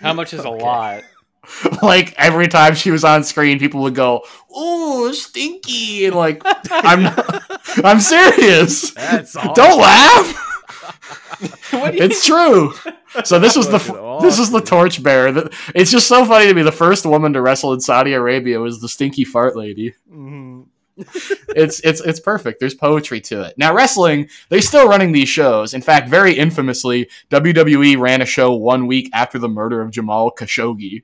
[0.00, 1.04] How much is a lot?
[1.82, 4.22] like every time she was on screen, people would go,
[4.58, 7.44] "Ooh, stinky," and like, I'm, not,
[7.84, 8.92] I'm serious.
[8.92, 10.53] That's Don't laugh.
[11.70, 12.72] What do It's true.
[13.24, 15.48] So this was the Fucking this is the torchbearer.
[15.72, 16.62] It's just so funny to me.
[16.62, 19.94] The first woman to wrestle in Saudi Arabia was the stinky fart lady.
[20.12, 20.66] Mhm.
[21.56, 22.58] It's it's it's perfect.
[22.58, 23.54] There's poetry to it.
[23.56, 25.74] Now wrestling, they're still running these shows.
[25.74, 30.32] In fact, very infamously, WWE ran a show one week after the murder of Jamal
[30.32, 31.02] Khashoggi.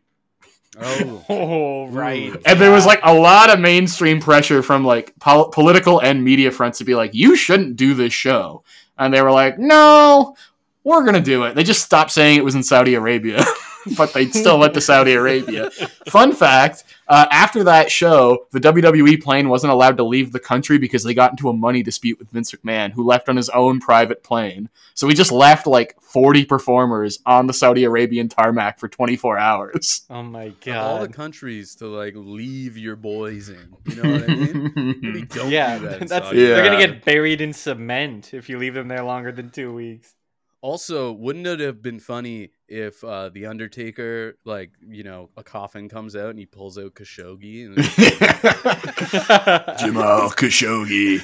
[0.81, 2.33] Oh, Oh, right.
[2.47, 6.51] And there was like a lot of mainstream pressure from like pol- political and media
[6.51, 8.63] fronts to be like, you shouldn't do this show.
[9.01, 10.37] And they were like, no,
[10.85, 11.55] we're to do it.
[11.55, 13.43] They just stopped saying it was in Saudi Arabia,
[13.97, 15.71] but they still went to Saudi Arabia.
[16.09, 20.79] Fun fact uh, after that show, the WWE plane wasn't allowed to leave the country
[20.79, 23.81] because they got into a money dispute with Vince McMahon, who left on his own
[23.81, 24.69] private plane.
[24.95, 30.03] So he just left like 40 performers on the Saudi Arabian tarmac for 24 hours.
[30.11, 33.75] Oh my Of all the countries to like leave your boys in.
[33.87, 34.73] You know what I mean?
[35.01, 36.01] Maybe don't Yeah, do that.
[36.09, 39.51] that's Saudi they're gonna get buried in cement if you leave them there longer than
[39.51, 40.15] two weeks.
[40.63, 45.89] Also, wouldn't it have been funny if uh, the Undertaker, like you know, a coffin
[45.89, 47.77] comes out and he pulls out Khashoggi and
[49.79, 51.23] Jamal Khashoggi,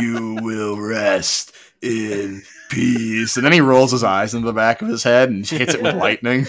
[0.00, 3.36] you will rest in peace.
[3.36, 5.82] And then he rolls his eyes into the back of his head and hits it
[5.82, 6.46] with lightning.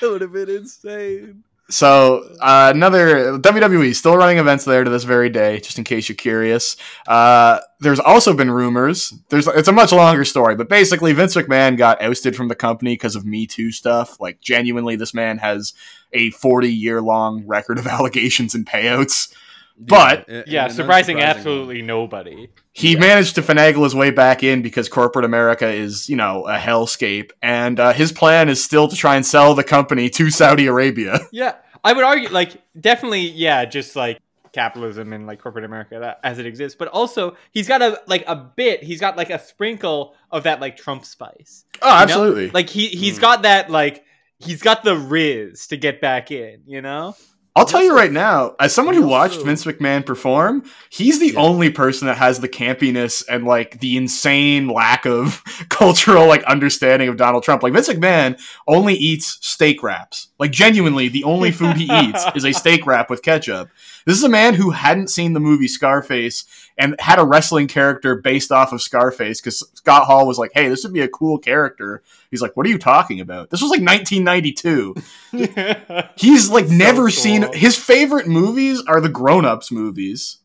[0.00, 1.44] that would have been insane.
[1.70, 6.08] So uh, another WWE still running events there to this very day, just in case
[6.08, 6.76] you're curious.
[7.06, 9.14] Uh, there's also been rumors.
[9.28, 12.94] There's it's a much longer story, but basically Vince McMahon got ousted from the company
[12.94, 14.20] because of Me Too stuff.
[14.20, 15.72] Like genuinely, this man has
[16.12, 19.32] a 40 year long record of allegations and payouts.
[19.78, 22.48] But- and- yeah, and surprising absolutely nobody.
[22.72, 26.56] He managed to finagle his way back in because corporate America is, you know, a
[26.56, 30.66] hellscape, and uh, his plan is still to try and sell the company to Saudi
[30.66, 31.18] Arabia.
[31.32, 34.20] Yeah, I would argue like definitely yeah, just like
[34.52, 36.76] capitalism and like corporate America that, as it exists.
[36.78, 38.82] But also, he's got a like a bit.
[38.84, 41.64] He's got like a sprinkle of that like Trump spice.
[41.82, 42.02] Oh, you know?
[42.02, 42.50] absolutely.
[42.50, 43.20] Like he he's Mm.
[43.22, 44.04] got that like
[44.38, 46.62] he's got the riz to get back in.
[46.66, 47.16] You know.
[47.56, 51.40] I'll tell you right now, as someone who watched Vince McMahon perform, he's the Yeah.
[51.40, 57.08] only person that has the campiness and like the insane lack of cultural like understanding
[57.08, 57.62] of Donald Trump.
[57.64, 60.28] Like Vince McMahon only eats steak wraps.
[60.38, 63.68] Like genuinely, the only food he eats is a steak wrap with ketchup.
[64.06, 66.44] This is a man who hadn't seen the movie Scarface
[66.78, 70.68] and had a wrestling character based off of Scarface because Scott Hall was like, "Hey,
[70.68, 73.70] this would be a cool character." He's like, "What are you talking about?" This was
[73.70, 74.94] like 1992.
[76.16, 77.10] He's like So never cool.
[77.10, 80.38] seen his favorite movies are the grown-ups movies.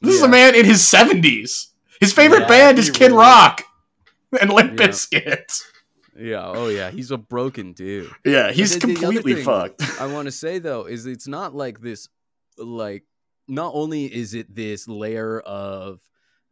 [0.00, 1.66] This is a man in his 70s.
[2.00, 3.62] His favorite Yeah, band is Kid really- Rock
[4.40, 4.88] and Limp Yeah.
[4.88, 5.62] Bizkit.
[6.18, 6.44] Yeah.
[6.46, 6.90] Oh yeah.
[6.90, 8.10] He's a broken dude.
[8.24, 9.82] Yeah, he's the- the other completely thing- fucked.
[10.00, 12.08] I want to say though is it's not like this
[12.58, 13.04] like
[13.48, 16.00] not only is it this layer of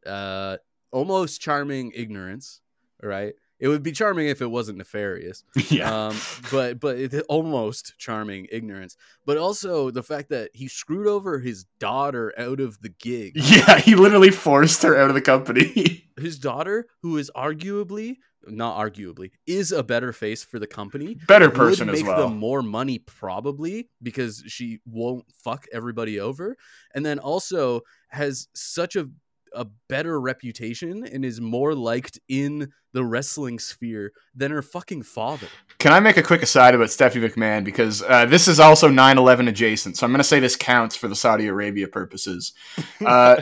[0.07, 0.57] uh
[0.93, 2.61] almost charming ignorance,
[3.03, 3.35] right?
[3.59, 5.45] It would be charming if it wasn't nefarious.
[5.69, 6.07] yeah.
[6.07, 6.17] Um
[6.51, 8.97] but but it almost charming ignorance.
[9.27, 13.33] But also the fact that he screwed over his daughter out of the gig.
[13.37, 16.07] yeah, he literally forced her out of the company.
[16.21, 21.51] His daughter who is arguably not arguably is a better face for the company Better
[21.51, 22.29] person would as make well.
[22.29, 26.57] them more money probably because she won't fuck everybody over
[26.95, 29.09] and then also has such a
[29.53, 35.47] a better reputation and is more liked in the wrestling sphere than her fucking father.
[35.79, 39.49] Can I make a quick aside about Stephanie McMahon because uh, this is also 9/11
[39.49, 42.53] adjacent, so I'm going to say this counts for the Saudi Arabia purposes.
[43.05, 43.41] Uh,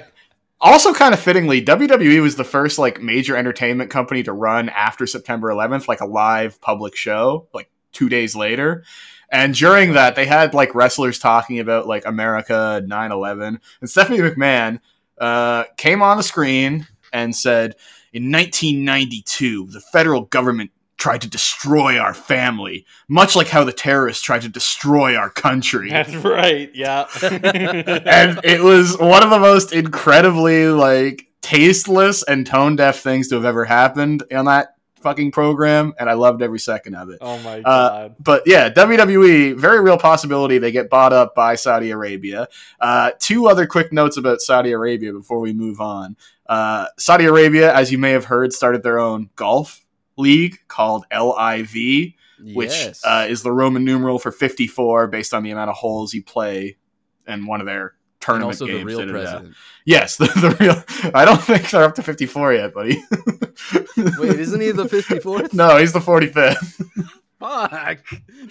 [0.60, 5.06] also, kind of fittingly, WWE was the first like major entertainment company to run after
[5.06, 8.84] September 11th, like a live public show, like two days later.
[9.30, 14.80] And during that, they had like wrestlers talking about like America 9/11, and Stephanie McMahon
[15.18, 17.74] uh, came on the screen and said,
[18.12, 24.22] "In 1992, the federal government tried to destroy our family, much like how the terrorists
[24.22, 26.70] tried to destroy our country." That's right.
[26.74, 27.06] Yeah.
[27.22, 33.37] and it was one of the most incredibly like tasteless and tone deaf things to
[33.37, 37.18] have ever happened on that fucking program, and I loved every second of it.
[37.20, 38.16] oh my Uh, god.
[38.18, 42.48] But yeah, WWE, very real possibility they get bought up by Saudi Arabia.
[42.80, 46.16] Uh, two other quick notes about Saudi Arabia before we move on.
[46.48, 49.84] Uh, Saudi Arabia, as you may have heard, started their own golf
[50.18, 51.72] league called LIV,
[52.54, 53.02] which Yes.
[53.04, 56.76] uh, is the Roman numeral for 54 based on the amount of holes you play
[57.26, 58.70] in one of their and tournament games.
[58.70, 59.12] the real da-da-da.
[59.20, 59.54] president.
[59.85, 61.11] Yes, the, the real.
[61.14, 63.02] I don't think they're up to 54 yet, buddy.
[63.96, 65.52] Wait, isn't he the 54th?
[65.54, 67.09] no, he's the 45th.
[67.38, 68.04] Fuck.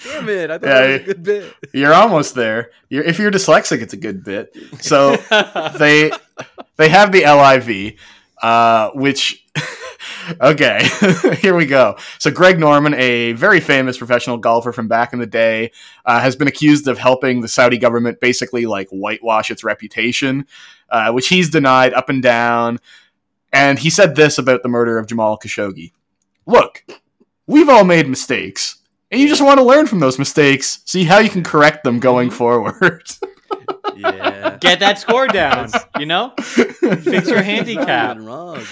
[0.04, 0.50] Damn it.
[0.50, 1.54] I thought Yeah, that was a good bit.
[1.74, 2.72] You're almost there.
[2.90, 4.56] You're, if you're dyslexic, it's a good bit.
[4.80, 5.16] So
[5.78, 6.12] they
[6.78, 8.00] they have the LIV,
[8.42, 9.46] uh, which
[10.42, 10.88] okay,
[11.42, 11.98] here we go.
[12.20, 15.72] So Greg Norman, a very famous professional golfer from back in the day,
[16.06, 20.46] uh, has been accused of helping the Saudi government basically like whitewash its reputation,
[20.90, 22.80] uh, which he's denied up and down.
[23.54, 25.92] And he said this about the murder of Jamal Khashoggi:
[26.46, 26.84] "Look,
[27.46, 28.78] we've all made mistakes."
[29.10, 32.00] And you just want to learn from those mistakes, see how you can correct them
[32.00, 33.08] going forward.
[33.96, 34.58] Yeah.
[34.60, 35.70] Get that score down.
[36.00, 36.34] You know.
[36.38, 38.18] Fix your handicap.
[38.20, 38.64] Wrong.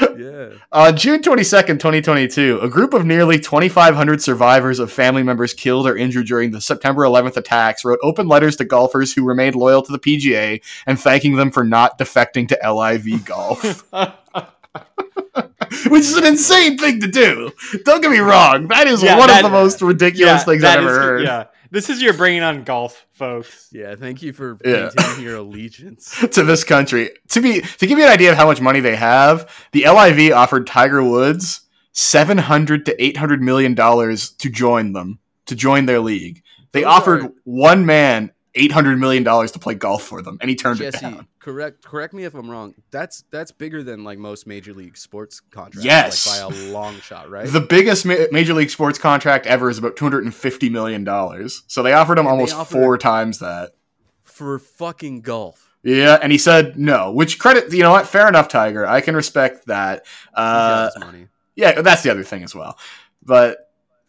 [0.00, 0.48] Yeah.
[0.72, 5.96] On June 22nd, 2022, a group of nearly 2,500 survivors of family members killed or
[5.96, 9.92] injured during the September 11th attacks wrote open letters to golfers who remained loyal to
[9.92, 13.84] the PGA and thanking them for not defecting to LIV Golf.
[15.88, 17.50] Which is an insane thing to do.
[17.84, 18.68] Don't get me wrong.
[18.68, 21.22] That is Yeah, one that- of the most ridiculous things I've ever is- heard.
[21.24, 23.68] Yeah, this is your bringing on golf, folks.
[23.72, 23.94] Yeah.
[23.96, 24.90] Thank you for Yeah.
[24.96, 26.14] maintaining your allegiance.
[26.32, 27.10] to this country.
[27.30, 30.32] To be to give you an idea of how much money they have, the LIV
[30.32, 35.86] offered Tiger Woods seven hundred to eight hundred million dollars to join them to join
[35.86, 36.42] their league.
[36.72, 40.38] They Those offered are- one man eight hundred million dollars to play golf for them,
[40.40, 41.26] and he turned it Jesse, down.
[41.40, 42.74] correct correct me if I'm wrong.
[42.90, 45.84] That's that's bigger than like most major league sports contracts.
[45.84, 46.26] Yes.
[46.26, 47.46] like by a long shot, right?
[47.48, 51.04] The biggest ma- major league sports contract ever is about two hundred and fifty million
[51.04, 51.62] dollars.
[51.66, 53.72] So they offered him And almost offered- four times that.
[54.22, 55.70] for fucking golf.
[55.82, 57.12] Yeah, and he said no.
[57.12, 57.70] Which credit?
[57.72, 58.06] You know what?
[58.06, 58.86] Fair enough, Tiger.
[58.86, 60.06] I can respect that.
[60.32, 61.28] Uh, money.
[61.56, 62.78] Yeah, that's the other thing as well.
[63.22, 63.63] But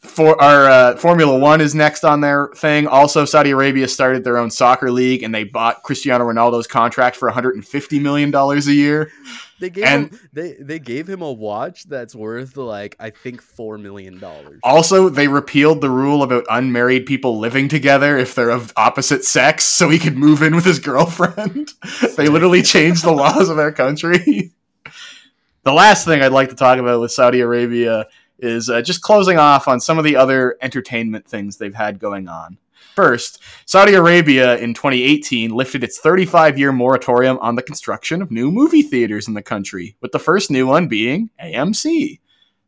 [0.06, 2.88] for our uh, Formula One is next on their thing.
[2.88, 7.28] Also, Saudi Arabia started their own soccer league, and they bought Cristiano Ronaldo's contract for
[7.28, 9.12] 150 million dollars a year.
[9.60, 13.42] They gave And- him they they gave him a watch that's worth like I think
[13.42, 14.60] four million dollars.
[14.64, 19.64] Also, they repealed the rule about unmarried people living together if they're of opposite sex,
[19.64, 21.72] so he could move in with his girlfriend.
[22.18, 24.52] they literally changed the laws of their country.
[25.64, 28.06] the last thing I'd like to talk about with Saudi Arabia
[28.40, 32.28] is uh, just closing off on some of the other entertainment things they've had going
[32.28, 32.58] on.
[32.96, 38.50] First, Saudi Arabia in 2018 lifted its 35 year moratorium on the construction of new
[38.52, 42.20] movie theaters in the country, with the first new one being AMC.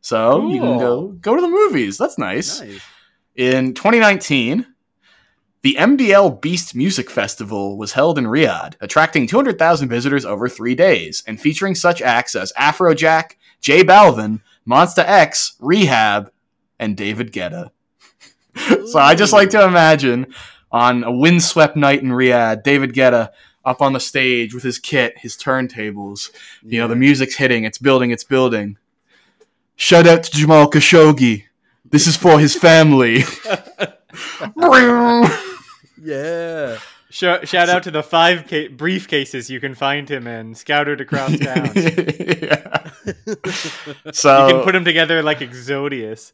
[0.01, 1.97] So you can go go to the movies.
[1.97, 2.59] That's nice.
[2.59, 2.81] Nice.
[3.35, 4.65] In 2019,
[5.61, 11.23] the MDL Beast Music Festival was held in Riyadh, attracting 200,000 visitors over three days,
[11.27, 16.31] and featuring such acts as Afrojack, J Balvin, Monsta X, Rehab,
[16.79, 17.71] and David Guetta.
[18.87, 20.33] so I just like to imagine
[20.71, 23.29] on a windswept night in Riyadh, David Guetta
[23.63, 26.31] up on the stage with his kit, his turntables.
[26.63, 28.77] You know, the music's hitting, it's building, it's building.
[29.75, 31.45] Shout out to Jamal Khashoggi.
[31.89, 33.23] This is for his family.
[35.99, 36.77] Yeah.
[37.17, 41.35] Shout, shout out to the five ca- briefcases you can find him in, scattered across
[41.39, 41.71] town.
[41.75, 42.89] you Yeah.
[44.11, 46.31] So can put them together like Exodia.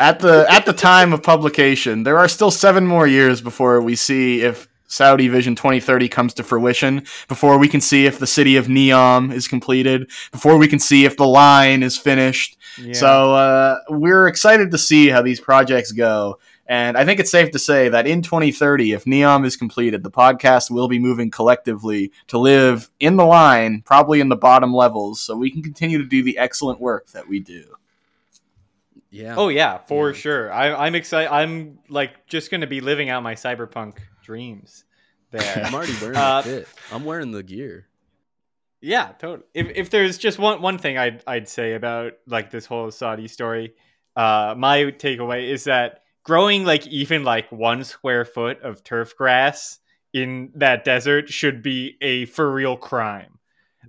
[0.00, 3.96] at the at the time of publication, there are still seven more years before we
[3.96, 8.56] see if Saudi Vision 2030 comes to fruition, before we can see if the city
[8.56, 12.56] of Neom is completed, before we can see if the line is finished.
[12.80, 12.92] Yeah.
[12.94, 16.38] So uh, we're excited to see how these projects go.
[16.66, 20.10] And I think it's safe to say that in 2030, if Neom is completed, the
[20.10, 25.20] podcast will be moving collectively to live in the line, probably in the bottom levels,
[25.20, 27.64] so we can continue to do the excellent work that we do.
[29.10, 29.34] Yeah.
[29.36, 30.16] Oh yeah, for Yeah.
[30.16, 30.52] sure.
[30.52, 31.30] I, I'm excited.
[31.30, 34.84] I'm like just gonna be living out my cyberpunk dreams
[35.30, 35.62] there.
[35.66, 36.68] I'm already wearing Uh, the fit.
[36.90, 37.86] I'm wearing the gear.
[38.80, 39.46] yeah, totally.
[39.54, 43.28] If if there's just one one thing I'd I'd say about like this whole Saudi
[43.28, 43.74] story,
[44.16, 49.78] uh, my takeaway is that growing like even like one square foot of turf grass
[50.12, 53.38] in that desert should be a for real crime.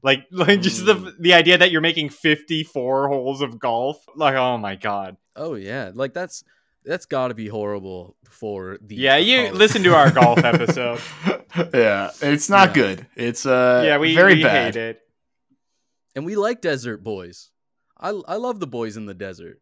[0.04, 1.14] Like, like just the Mm.
[1.20, 5.18] the idea that you're making 54 holes of golf, like, oh my god.
[5.36, 6.44] Oh yeah, like that's
[6.84, 8.96] that's got to be horrible for the.
[8.96, 9.58] Yeah, you ecology.
[9.58, 11.00] listen to our golf episode.
[11.74, 12.74] yeah, it's not Yeah.
[12.74, 13.08] good.
[13.16, 14.76] It's uh, yeah, we, very we bad.
[14.76, 15.02] hate it.
[16.16, 17.50] and we like desert boys.
[18.00, 19.60] I I love the boys in the desert.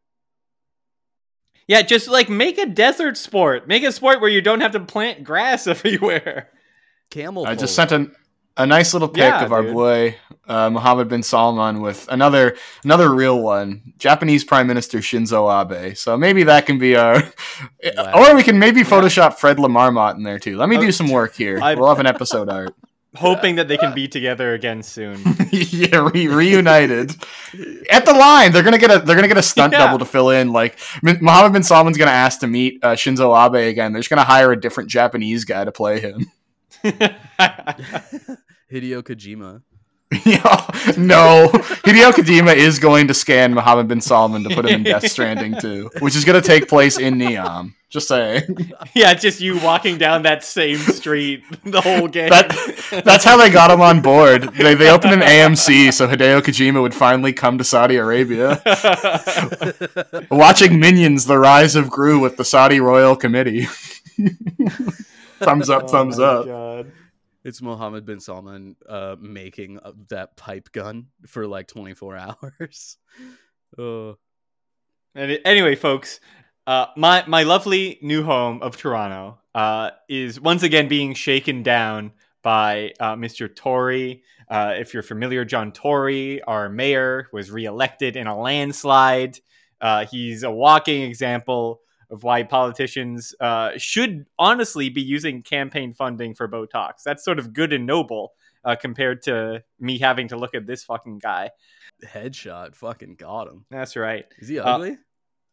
[1.67, 3.67] Yeah, just like make a desert sport.
[3.67, 6.49] Make a sport where you don't have to plant grass everywhere.
[7.09, 7.45] Camel.
[7.45, 8.11] I just sent a,
[8.57, 9.73] a nice little pic Yeah, of our dude.
[9.73, 10.15] boy
[10.47, 15.95] uh, Mohammed bin Salman with another another real one, Japanese Prime Minister Shinzo Abe.
[15.95, 17.21] So maybe that can be our,
[17.95, 18.31] Wow.
[18.31, 20.57] or we can maybe Photoshop Fred Lamarmont in there too.
[20.57, 21.59] Let me do some work here.
[21.61, 22.75] I- we'll have an episode art.
[23.15, 25.21] Hoping that they can be together again soon.
[25.51, 27.11] yeah, re- reunited
[27.91, 28.51] at the line.
[28.51, 29.79] They're gonna get a they're gonna get a stunt Yeah.
[29.85, 30.51] double to fill in.
[30.51, 33.93] Like M- Mohammed bin Salman's gonna ask to meet uh, Shinzo Abe again.
[33.93, 36.25] They're just gonna hire a different Japanese guy to play him.
[36.83, 37.13] Hideo
[39.03, 39.61] Kojima.
[40.25, 40.41] Yeah,
[40.97, 41.49] no,
[41.83, 45.59] Hideo Kojima is going to scan Mohammed bin Salman to put him in Death Stranding
[45.59, 47.73] too, which is going to take place in Neom.
[47.89, 48.41] Just saying.
[48.95, 52.29] yeah, it's just you walking down that same street the whole game.
[52.29, 52.49] That
[53.05, 54.43] that's how they got him on board.
[54.55, 58.61] They they opened an AMC so Hideo Kojima would finally come to Saudi Arabia.
[60.31, 63.67] Watching Minions: The Rise of Gru with the Saudi Royal Committee.
[65.39, 66.45] thumbs up, Oh thumbs up.
[66.45, 66.91] God.
[67.43, 69.79] It's Mohammed bin Salman uh, making
[70.09, 72.17] that pipe gun for like 24
[72.53, 72.97] hours.
[73.77, 74.15] Oh,
[75.15, 76.19] And anyway, folks,
[76.65, 82.13] uh, my my lovely new home of Toronto uh, is once again being shaken down
[82.41, 83.53] by uh, Mr.
[83.53, 84.23] Tory.
[84.49, 89.39] Uh, if you're familiar, John Tory, our mayor, was reelected in a landslide.
[89.81, 91.81] Uh, he's a walking example
[92.13, 97.03] of why politicians uh, should honestly be using campaign funding for Botox.
[97.03, 100.83] That's sort of good and noble uh, compared to me having to look at this
[100.85, 101.49] fucking guy.
[102.05, 102.75] headshot.
[102.75, 103.65] Fucking got him.
[103.69, 104.25] That's right.
[104.39, 104.97] Is he Uh, ugly?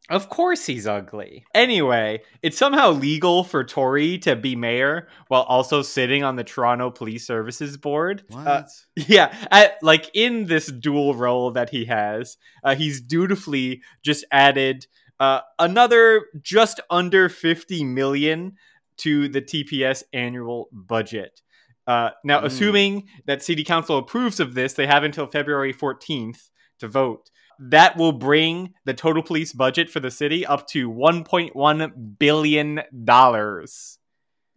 [0.08, 1.44] Of course he's ugly.
[1.54, 6.90] Anyway, it's somehow legal for Tory to be mayor while also sitting on the Toronto
[6.90, 8.24] Police Services Board.
[8.28, 8.46] what?
[8.46, 8.62] Uh,
[8.96, 14.86] yeah, at, like in this dual role that he has, uh, he's dutifully just added
[15.20, 18.56] uh, another just under 50 million
[18.96, 21.40] to the TPS annual budget.
[21.86, 22.44] Uh, now, Mm.
[22.44, 26.50] assuming that City Council approves of this, they have until February 14th
[26.80, 27.30] to vote.
[27.62, 33.98] that will bring the total police budget for the city up to 1.1 billion dollars.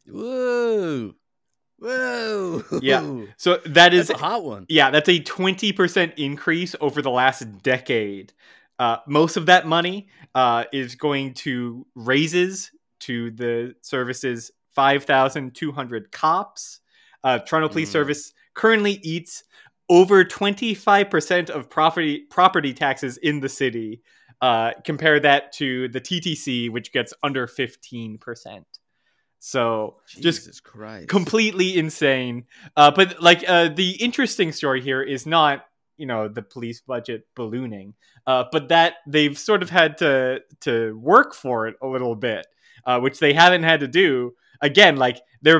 [0.07, 1.13] Whoa.
[1.79, 2.63] Whoa.
[2.81, 3.25] Yeah.
[3.37, 4.65] So that is That's a hot one.
[4.69, 8.31] Yeah, that's a 20% increase over the last decade.
[8.79, 12.71] Uh, most of that money uh, is going to raises
[13.01, 16.79] to the service's 5,200 cops.
[17.23, 17.93] Uh, Toronto Police Mm.
[17.93, 19.43] Service currently eats
[19.89, 24.01] over 25% of property property taxes in the city.
[24.41, 28.65] Uh, compare that to the TTC, which gets under 15%.
[29.39, 31.09] So just Jesus Christ.
[31.09, 32.45] completely insane.
[32.77, 35.65] Uh, but like uh, the interesting story here is not
[36.03, 37.93] you know the police budget ballooning,
[38.27, 42.45] uh, but that they've sort of had to to work for it a little bit,
[42.85, 44.33] uh, which they haven't had to do.
[44.61, 45.59] Again, like their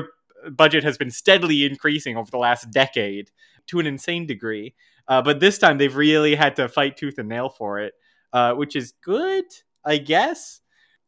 [0.62, 3.30] budget has been steadily increasing over the last decade
[3.68, 4.74] to an insane degree.
[5.08, 7.94] Uh, but this time they've really had to fight tooth and nail for it,
[8.34, 9.44] uh, which is good,
[9.84, 10.60] I guess.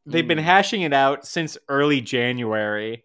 [0.07, 0.53] They've been Mm.
[0.55, 3.05] hashing it out since early January,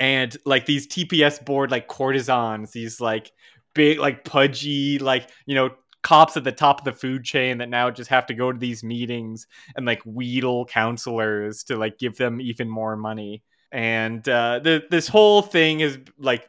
[0.00, 3.32] and like these TPS board like courtesans, these like
[3.76, 5.70] big like pudgy like you know
[6.06, 8.58] cops at the top of the food chain that now just have to go to
[8.60, 13.42] these meetings and like wheedle counselors to like give them even more money.
[13.72, 16.48] And uh, the, this whole thing is like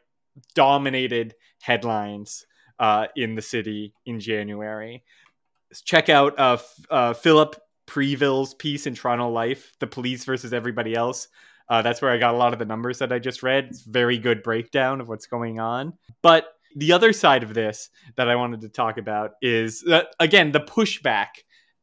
[0.53, 2.45] dominated headlines
[2.77, 5.03] uh, in the city in January.
[5.85, 6.57] Check out uh,
[6.91, 7.55] uh, Philip
[7.87, 11.29] Preville's piece in Toronto Life, The Police versus Everybody Else.
[11.67, 13.65] Uh, that's where I got a lot of the numbers that I just read.
[13.71, 15.93] It's very good breakdown of what's going on.
[16.21, 19.83] But the other side of this that I wanted to talk about is,
[20.19, 21.27] again, the pushback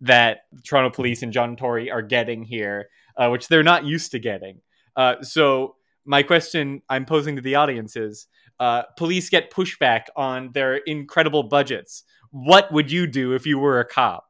[0.01, 4.18] that Toronto Police and John Tory are getting here, uh, which they're not used to
[4.18, 4.61] getting.
[4.97, 8.26] Uh, so, my question I'm posing to the audience is
[8.61, 12.05] uh, police get pushback on their incredible budgets.
[12.30, 14.26] What would you do if you were a cop?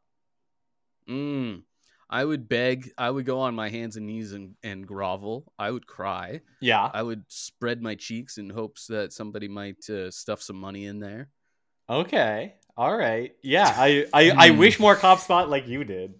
[1.09, 1.63] Mm.
[2.11, 2.91] I would beg.
[2.99, 5.53] I would go on my hands and knees and, and grovel.
[5.59, 6.41] I would cry.
[6.61, 6.91] Yeah.
[6.93, 11.01] I would spread my cheeks in hopes that somebody might uh, stuff some money in
[11.01, 11.29] there.
[11.89, 12.55] Okay.
[12.77, 13.33] All right.
[13.43, 13.73] Yeah.
[13.77, 14.59] I, I, I Hmm.
[14.59, 16.15] wish more cops thought like you did.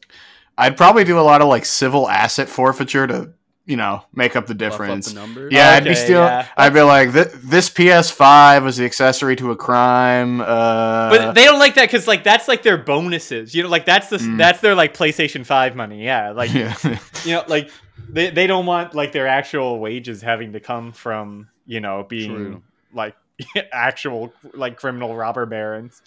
[0.57, 3.35] I'd probably do a lot of like civil asset forfeiture to,
[3.67, 5.13] you know, make up the Buff up difference.
[5.13, 5.53] the numbers.
[5.53, 6.23] Yeah, I'd be still.
[6.23, 6.47] yeah.
[6.57, 10.41] I'd be like, "Th- this PS5 was the accessory to a crime.
[10.41, 13.55] Uh, But they don't like that because like that's like their bonuses.
[13.55, 14.37] You know, like that's the Mm.
[14.39, 16.05] that's their like PlayStation Five money.
[16.05, 16.31] Yeah.
[16.33, 16.75] Like yeah.
[17.25, 17.71] you know, like
[18.09, 22.35] they, they don't want like their actual wages having to come from you know being
[22.35, 22.63] True.
[22.93, 23.17] like
[23.73, 26.03] actual like criminal robber barons.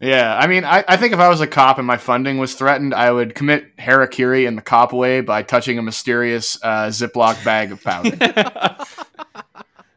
[0.00, 2.54] Yeah, I mean, I, I think if I was a cop and my funding was
[2.54, 7.42] threatened, I would commit harakiri in the cop way by touching a mysterious uh, Ziploc
[7.44, 8.14] bag of powder.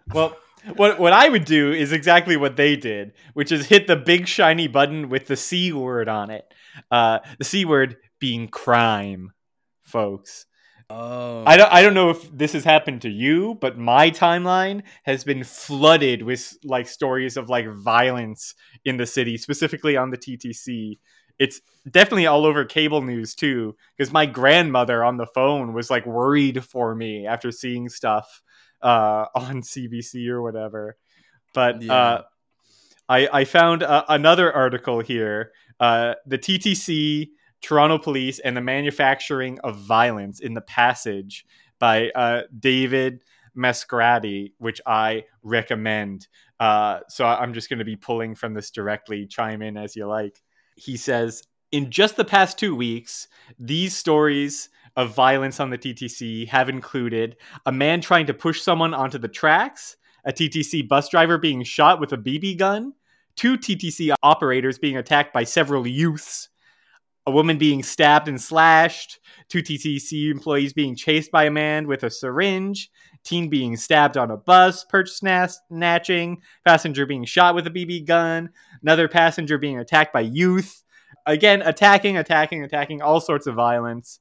[0.14, 0.38] well,
[0.76, 4.28] what what I would do is exactly what they did, which is hit the big
[4.28, 6.45] shiny button with the C word on it.
[6.89, 9.34] Uh, the C word being crime,
[9.84, 10.45] folks.
[10.89, 14.83] Oh, I don't I don't know if this has happened to you, but my timeline
[15.03, 18.53] has been flooded with like stories of like violence
[18.85, 20.99] in the city, specifically on the TTC.
[21.39, 26.05] It's definitely all over cable news too, because my grandmother on the phone was like
[26.05, 28.41] worried for me after seeing stuff
[28.81, 30.97] uh, on CBC or whatever.
[31.53, 31.93] But Yeah.
[31.93, 32.23] uh,
[33.07, 35.51] I I found uh, another article here.
[35.79, 37.31] Uh, the TTC
[37.62, 41.45] Toronto Police and the Manufacturing of Violence in the Passage
[41.80, 43.24] by uh, David
[43.57, 46.28] Mascrati, which I recommend.
[46.60, 49.26] Uh, so I'm just going to be pulling from this directly.
[49.26, 50.41] Chime in as you like.
[50.76, 53.28] He says, in just the past two weeks,
[53.60, 58.93] these stories of violence on the TTC have included a man trying to push someone
[58.93, 62.93] onto the tracks, a TTC bus driver being shot with a BB gun,
[63.36, 66.49] two TTC operators being attacked by several youths,
[67.30, 69.19] a woman being stabbed and slashed,
[69.49, 72.89] two TTC employees being chased by a man with a syringe,
[73.23, 75.21] teen being stabbed on a bus, purse
[75.69, 78.49] snatching, passenger being shot with a BB gun,
[78.82, 80.84] another passenger being attacked by youth.
[81.27, 84.19] Again, attacking, attacking, attacking, all sorts of violence.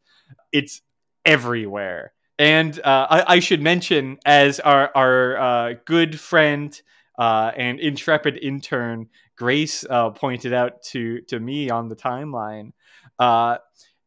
[0.52, 0.82] It's
[1.24, 2.12] everywhere.
[2.38, 6.78] And uh, I, I should mention, as our, our uh, good friend
[7.18, 12.72] uh, and intrepid intern Grace uh, pointed out to to me on the timeline,
[13.18, 13.58] uh,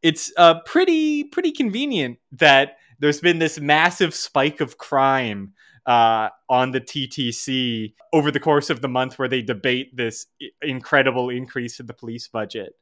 [0.02, 5.54] it's uh, pretty pretty convenient that there's been this massive spike of crime
[5.86, 10.26] uh, on the TTC over the course of the month, where they debate this
[10.60, 12.74] incredible increase in the police budget.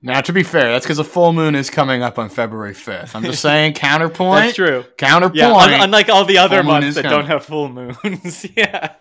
[0.00, 3.14] now, to be fair, that's because a full moon is coming up on February 5th.
[3.14, 4.44] I'm just saying, counterpoint.
[4.44, 4.84] That's true.
[4.96, 5.36] Counterpoint.
[5.36, 7.18] Yeah, un- unlike all the other months that coming.
[7.18, 8.46] don't have full moons.
[8.56, 8.94] yeah.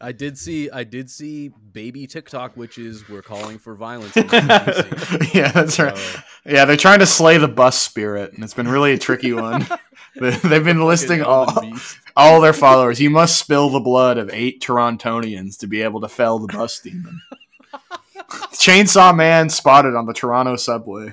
[0.00, 4.14] I did see I did see baby TikTok witches were calling for violence.
[4.16, 4.24] In
[5.32, 5.96] yeah, that's right.
[5.96, 9.32] So, Yeah, they're trying to slay the bus spirit, and it's been really a tricky
[9.32, 9.66] one.
[10.20, 11.46] They- They've been listing all,
[12.16, 13.00] all their followers.
[13.00, 16.80] You must spill the blood of eight Torontonians to be able to fell the bus
[16.80, 17.20] demon.
[18.54, 21.12] Chainsaw Man spotted on the Toronto subway.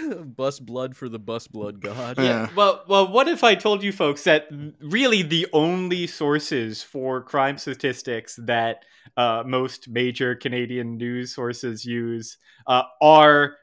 [0.24, 2.18] bus blood for the bus blood god.
[2.18, 2.48] Yeah.
[2.54, 4.48] Well, well, what if I told you folks that
[4.80, 8.84] really the only sources for crime statistics that
[9.16, 13.56] uh, most major Canadian news sources use uh, are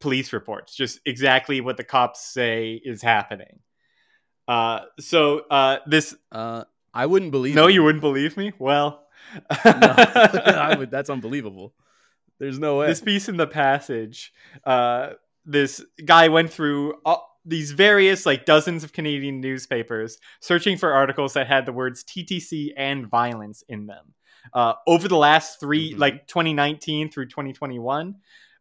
[0.00, 3.60] police reports, just exactly what the cops say is happening.
[4.48, 7.54] Uh, so uh, this, Uh, I wouldn't believe.
[7.54, 7.72] no, it.
[7.74, 8.52] you wouldn't believe me.
[8.58, 10.90] Well, No, I would.
[10.90, 11.74] That's unbelievable.
[12.40, 12.88] There's no way.
[12.88, 14.32] this piece in the passage
[14.64, 15.10] uh
[15.44, 21.32] this guy went through all, these various like dozens of canadian newspapers searching for articles
[21.34, 24.14] that had the words ttc and violence in them.
[24.54, 25.98] Uh, over the last 3 Mhm.
[25.98, 28.14] like 2019 through 2021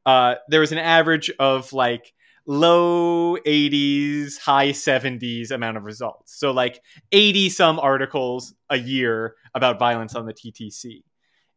[0.06, 2.12] uh, there was an average of like
[2.48, 6.36] low 80s high 70s amount of results.
[6.40, 11.04] So like 80 some articles a year about violence on the ttc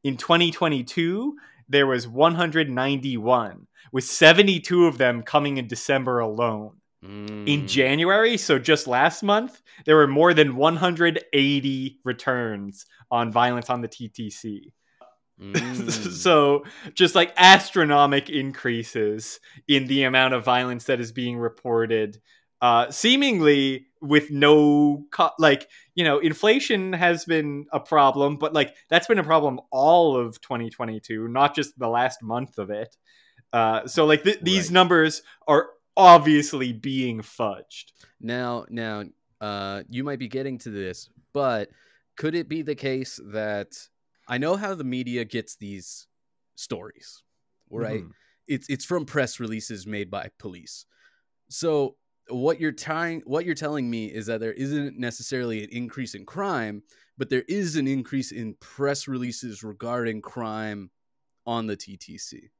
[0.02, 1.34] in 2022
[1.70, 6.72] there was 191 with 72 of them coming in december alone
[7.02, 7.68] in Mm.
[7.68, 13.88] january so just last month there were more than 180 returns on violence on the
[13.88, 14.72] ttc
[15.40, 15.90] Mm.
[16.12, 16.62] so
[16.94, 22.20] just like astronomic increases in the amount of violence that is being reported
[22.62, 28.74] uh seemingly with no co- like you know inflation has been a problem but like
[28.88, 32.96] that's been a problem all of 2022 not just the last month of it
[33.54, 34.74] uh so like th- these Right.
[34.74, 39.04] numbers are obviously being fudged Now, now,
[39.40, 41.70] uh, you might be getting to this, but
[42.16, 43.70] could it be the case that
[44.26, 46.06] I know how the media gets these
[46.56, 47.22] stories,
[47.70, 48.04] right?
[48.04, 48.12] Mhm.
[48.48, 50.86] It's it's from press releases made by police.
[51.50, 51.96] So
[52.28, 56.24] what you're trying, what you're telling me is that there isn't necessarily an increase in
[56.26, 56.82] crime,
[57.18, 60.90] but there is an increase in press releases regarding crime
[61.46, 62.50] on the TTC.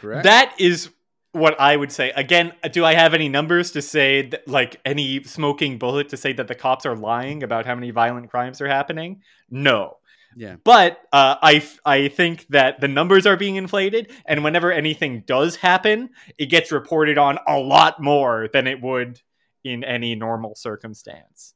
[0.00, 0.24] Correct.
[0.24, 0.90] That is
[1.32, 2.10] what I would say.
[2.16, 6.32] Again, do I have any numbers to say that, like any smoking bullet to say
[6.32, 9.22] that the cops are lying about how many violent crimes are happening?
[9.48, 9.98] No.
[10.36, 10.56] yeah.
[10.64, 15.22] But uh, I, f- I think that the numbers are being inflated, and whenever anything
[15.26, 19.20] does happen, it gets reported on a lot more than it would
[19.62, 21.54] in any normal circumstance.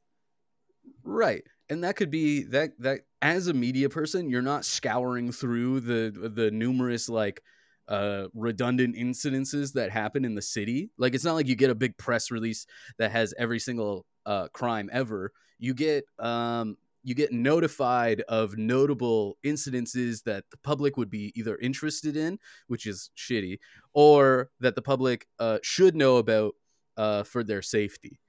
[1.03, 1.43] Right.
[1.69, 6.29] And that could be that that as a media person, you're not scouring through the
[6.29, 7.41] the numerous like
[7.87, 10.89] uh redundant incidences that happen in the city.
[10.97, 12.65] Like it's not like you get a big press release
[12.97, 15.31] that has every single uh crime ever.
[15.59, 21.55] You get um you get notified of notable incidences that the public would be either
[21.57, 23.59] interested in, which is shitty,
[23.93, 26.55] or that the public uh should know about
[26.97, 28.19] uh for their safety.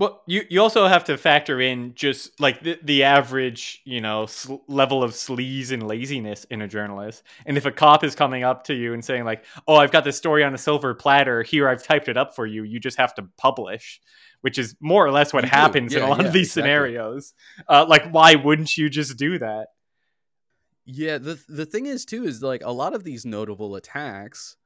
[0.00, 4.24] Well, you, you also have to factor in just like the, the average, you know,
[4.24, 7.22] sl- level of sleaze and laziness in a journalist.
[7.44, 10.04] And if a cop is coming up to you and saying like, "Oh, I've got
[10.04, 11.42] this story on a silver platter.
[11.42, 12.62] Here, I've typed it up for you.
[12.62, 14.00] You just have to publish,"
[14.40, 16.62] which is more or less what You happens in a lot yeah, of these exactly.
[16.62, 17.34] scenarios.
[17.68, 19.66] Uh, like, why wouldn't you just do that?
[20.86, 24.56] Yeah, the the thing is too is like a lot of these notable attacks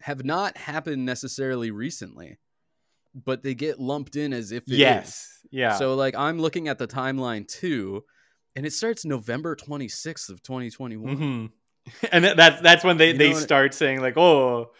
[0.00, 2.38] have not happened necessarily recently,
[3.14, 4.78] but they get lumped in as if it is.
[4.78, 5.74] yes, yeah.
[5.74, 8.04] So like I'm looking at the timeline too,
[8.56, 11.16] and it starts November 26th of 2021.
[11.16, 11.46] hmm
[12.12, 14.70] And th- that's that's when they, You they start saying like, oh,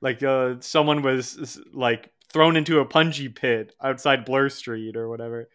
[0.00, 5.48] like uh, someone was like thrown into a punji pit outside Bloor Street or whatever.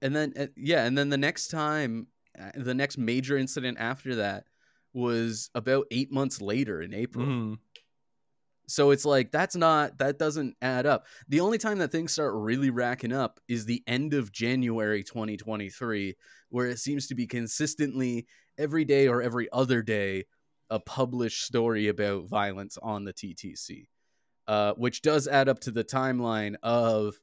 [0.00, 2.06] And then uh, yeah, and then the next time,
[2.40, 4.44] uh, the next major incident after that
[4.92, 7.26] was about eight months later in April.
[7.26, 7.58] Mhm.
[8.68, 11.06] So it's like that's not that doesn't add up.
[11.28, 16.14] The only time that things start really racking up is the end of January 2023
[16.50, 18.26] where it seems to be consistently
[18.58, 20.24] every day or every other day
[20.70, 23.86] a published story about violence on the TTC.
[24.46, 27.14] Uh, which does add up to the timeline of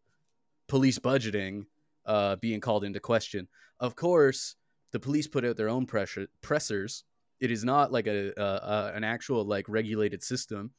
[0.68, 1.64] police budgeting
[2.06, 3.48] uh, being called into question.
[3.80, 4.56] Of course,
[4.92, 7.04] the police put out their own pressure pressers.
[7.40, 10.72] It is not like a, a, a an actual like regulated system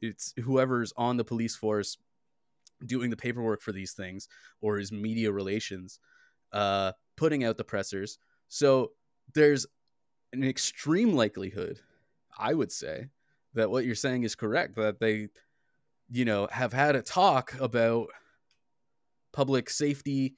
[0.00, 1.96] it's whoever's on the police force
[2.86, 4.28] doing the paperwork for these things
[4.60, 6.00] or is media relations
[6.52, 8.18] uh putting out the pressers.
[8.48, 8.92] So
[9.34, 9.66] there's
[10.32, 11.80] an extreme likelihood
[12.38, 13.08] i would say
[13.54, 15.28] that what you're saying is correct that they
[16.10, 18.08] you know have had a talk about
[19.32, 20.36] public safety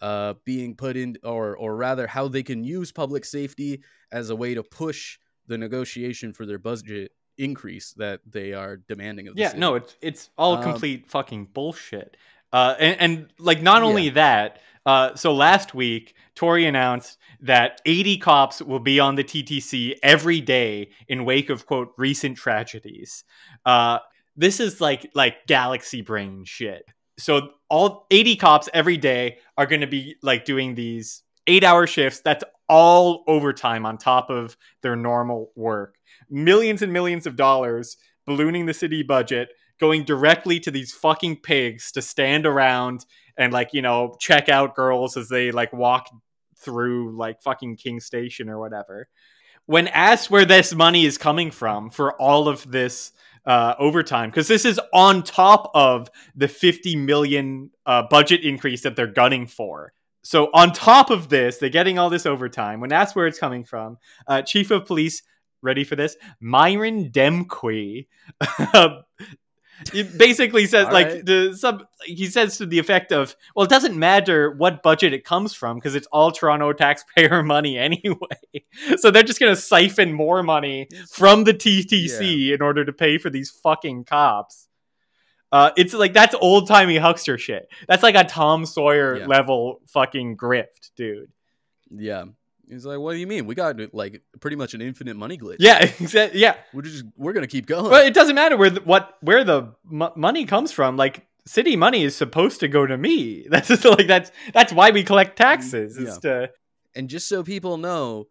[0.00, 3.82] uh, being put in, or or rather, how they can use public safety
[4.12, 9.28] as a way to push the negotiation for their budget increase that they are demanding
[9.28, 9.60] of the Yeah, city.
[9.60, 12.16] no, it's it's all Um, complete fucking bullshit.
[12.52, 18.18] Uh, and, and like not only that, uh, so last week Tory announced that 80
[18.18, 23.24] cops will be on the TTC every day in wake of quote recent tragedies.
[23.64, 23.98] Uh,
[24.36, 26.84] this is like like galaxy brain shit.
[27.18, 31.86] So all 80 cops every day are going to be like doing these eight hour
[31.86, 32.20] shifts.
[32.20, 35.96] That's all overtime on top of their normal work.
[36.30, 37.96] Millions and millions of dollars
[38.26, 43.06] ballooning the city budget, going directly to these fucking pigs to stand around
[43.38, 46.08] and like, you know, check out girls as they like walk
[46.58, 49.08] through like fucking King Station or whatever.
[49.66, 53.12] When asked where this money is coming from for all of this
[53.44, 58.96] uh, overtime, because this is on top of the 50 million uh, budget increase that
[58.96, 59.92] they're gunning for.
[60.26, 62.80] So on top of this, they're getting all this overtime.
[62.80, 65.22] When asked where it's coming from, uh, Chief of Police,
[65.62, 68.06] ready for this, Myron Demkiw,
[69.92, 71.24] he basically says like right.
[71.24, 71.84] the sub.
[72.04, 75.76] He says to the effect of, "Well, it doesn't matter what budget it comes from
[75.76, 78.16] because it's all Toronto taxpayer money anyway.
[78.96, 83.30] so they're just gonna siphon more money from the TTC in order to pay for
[83.30, 84.65] these fucking cops."
[85.52, 87.68] Uh, it's like that's old timey huckster shit.
[87.88, 89.26] That's like a Tom Sawyer Yeah.
[89.26, 91.30] level fucking grift, dude.
[91.90, 92.24] Yeah.
[92.68, 93.46] He's like, what do you mean?
[93.46, 95.56] We got like pretty much an infinite money glitch.
[95.60, 96.40] Yeah, exactly.
[96.40, 97.90] Yeah, We're just we're gonna keep going.
[97.90, 100.96] but it doesn't matter where the, what where the m- money comes from.
[100.96, 103.46] Like city money is supposed to go to me.
[103.48, 105.96] That's just like that's that's why we collect taxes.
[105.96, 106.50] Is to
[106.96, 108.26] and just so people know,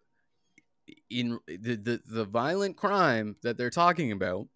[1.09, 4.47] in the, the the violent crime that they're talking about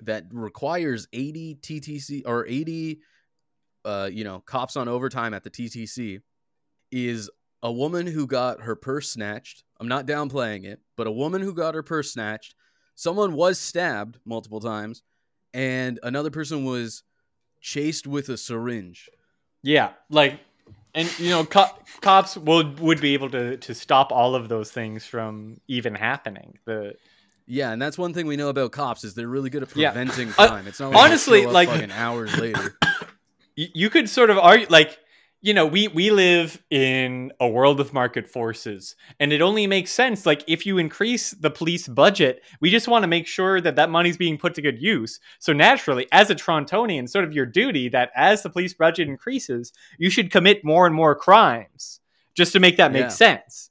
[0.00, 3.00] that requires 80 TTC or 80
[3.84, 6.20] uh you know cops on overtime at the TTC
[6.90, 7.30] is
[7.62, 9.64] a woman who got her purse snatched.
[9.80, 12.54] I'm not downplaying it, but a woman who got her purse snatched.
[12.94, 15.02] Someone was stabbed multiple times,
[15.54, 17.02] and another person was
[17.60, 19.08] chased with a syringe.
[19.62, 20.38] yeah, like
[20.94, 24.70] and you know co- cops would would be able to to stop all of those
[24.70, 26.58] things from even happening.
[26.66, 26.94] The
[27.46, 30.30] Yeah, and that's one thing we know about cops is they're really good at preventing
[30.38, 30.66] Uh, crime.
[30.66, 32.76] it's not like honestly, like- fucking hours later.
[33.56, 34.98] you could sort of argue like
[35.42, 39.92] you know we we live in a world of market forces and it only makes
[39.92, 43.76] sense like if you increase the police budget we just want to make sure that
[43.76, 47.44] that money's being put to good use so naturally as a torontonian sort of your
[47.46, 52.00] duty that as the police budget increases you should commit more and more crimes
[52.34, 53.08] just to make that make Yeah.
[53.08, 53.70] sense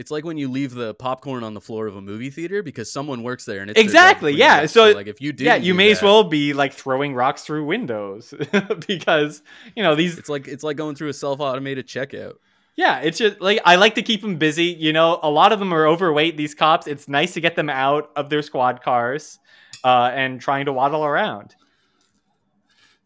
[0.00, 2.90] It's like when you leave the popcorn on the floor of a movie theater because
[2.90, 4.70] someone works there and it's their job to Exactly, yeah, up.
[4.70, 7.66] so- like if you do yeah you may as well be like throwing rocks through
[7.66, 8.32] windows
[8.88, 9.42] because
[9.76, 12.36] you know these It's like it's like going through a self-automated checkout.
[12.76, 14.64] Yeah, it's just like I like to keep them busy.
[14.66, 16.38] You know, a lot of them are overweight.
[16.38, 19.38] These cops, it's nice to get them out of their squad cars
[19.84, 21.54] uh, and trying to waddle around.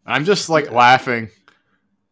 [0.05, 1.29] I'm just like laughing,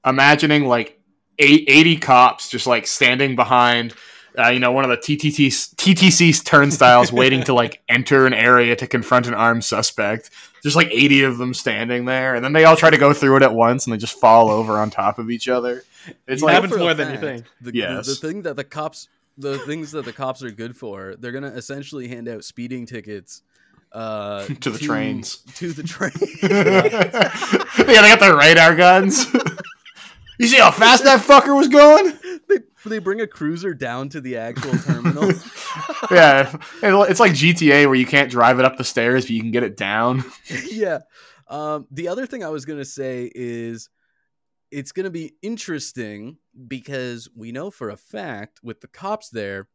[0.06, 1.00] imagining like
[1.40, 3.94] eight, 80 cops just like standing behind,
[4.38, 8.76] uh, you know, one of the TTT's, TTC's turnstiles, waiting to like enter an area
[8.76, 10.30] to confront an armed suspect.
[10.64, 13.38] There's like 80 of them standing there, and then they all try to go through
[13.38, 15.84] it at once, and they just fall over on top of each other.
[16.28, 17.46] It's You like happens more than you think.
[17.62, 18.08] The, the- Yes.
[18.08, 19.08] the, thing that the cops,
[19.38, 23.42] the things that the cops are good for, they're gonna essentially hand out speeding tickets
[23.92, 25.38] uh, To the trains.
[25.56, 26.12] To the train.
[26.42, 29.26] yeah, they got their radar guns.
[30.38, 32.18] You see how fast that fucker was going?
[32.50, 35.32] they, they bring a cruiser down to the actual terminal.
[36.12, 39.52] Yeah, it's like GTA where you can't drive it up the stairs, but you can
[39.52, 40.24] get it down.
[40.70, 41.00] yeah.
[41.48, 43.90] Um, the other thing I was gonna say is
[44.70, 49.68] it's gonna be interesting because we know for a fact with the cops there.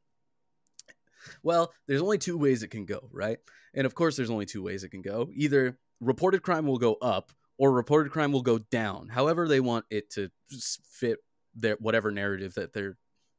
[1.43, 3.39] Well, there's only two ways it can go, right?
[3.75, 5.31] And of course, there's only two ways it can go.
[5.35, 9.09] Either reported crime will go up, or reported crime will go down.
[9.09, 10.31] However, they want it to
[10.91, 11.19] fit
[11.55, 12.97] their whatever narrative that they're,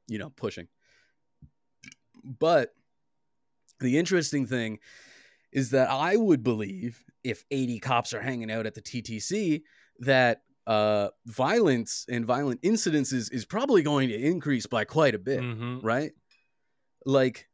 [0.08, 0.68] you know, pushing.
[2.24, 2.74] But
[3.80, 4.80] the interesting thing
[5.52, 9.62] is that I would believe if 80 cops are hanging out at the TTC
[10.00, 15.40] that uh, violence and violent incidences is probably going to increase by quite a bit,
[15.42, 15.80] Mhm.
[15.82, 16.12] right?
[17.06, 17.48] Like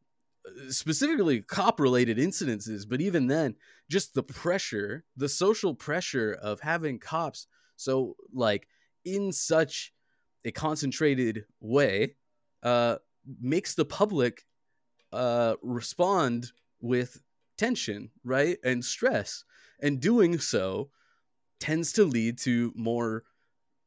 [0.70, 3.56] specifically cop related incidences, but even then,
[3.90, 8.68] just the pressure, the social pressure of having cops so like
[9.04, 9.94] in such
[10.46, 12.16] a concentrated way
[12.64, 12.96] uh
[13.42, 14.46] makes the public
[15.12, 17.22] uh respond with
[17.58, 18.58] tension, right?
[18.64, 19.44] And stress.
[19.82, 20.90] And doing so
[21.60, 23.24] tends to lead to more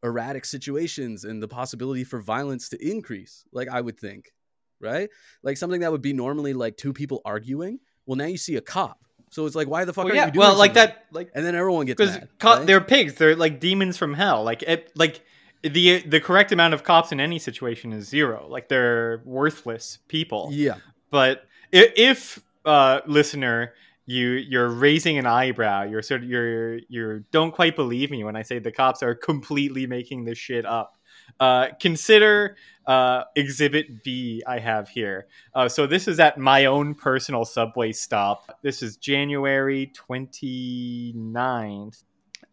[0.02, 3.44] erratic situations and the possibility for violence to increase.
[3.52, 4.32] Like I would think,
[4.81, 5.09] right?
[5.43, 7.81] Like something that would be normally like two people arguing.
[8.07, 8.99] Well, now you see a cop,
[9.31, 10.41] so it's like, why the fuck Well, are yeah, you doing?
[10.41, 10.95] well, like something?
[10.95, 12.29] that, like and then everyone gets mad.
[12.39, 12.66] co- right?
[12.66, 13.14] they're pigs.
[13.14, 14.43] They're like demons from hell.
[14.45, 15.20] Like it, like
[15.62, 18.47] the the correct amount of cops in any situation is zero.
[18.49, 20.49] Like they're worthless people.
[20.53, 20.76] yeah,
[21.11, 23.74] But if uh, listener,
[24.07, 28.37] you you're raising an eyebrow, you're sort of you're you don't quite believe me when
[28.37, 30.97] I say the cops are completely making this shit up.
[31.41, 35.26] Uh, consider uh, Exhibit B I have here.
[35.55, 38.59] Uh, so this is at my own personal subway stop.
[38.62, 42.03] This is January 29th.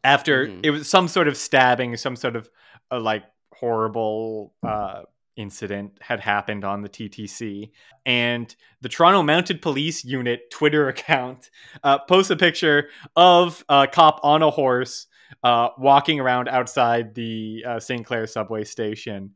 [0.03, 0.59] After Mhm.
[0.63, 2.49] it was some sort of stabbing, some sort of
[2.91, 3.23] uh, like
[3.53, 5.01] horrible uh,
[5.35, 7.71] incident had happened on the TTC,
[8.05, 11.49] and the Toronto Mounted Police Unit Twitter account
[11.83, 15.07] uh, posts a picture of a cop on a horse
[15.43, 18.05] uh, walking around outside the uh, St.
[18.05, 19.31] Clair subway station,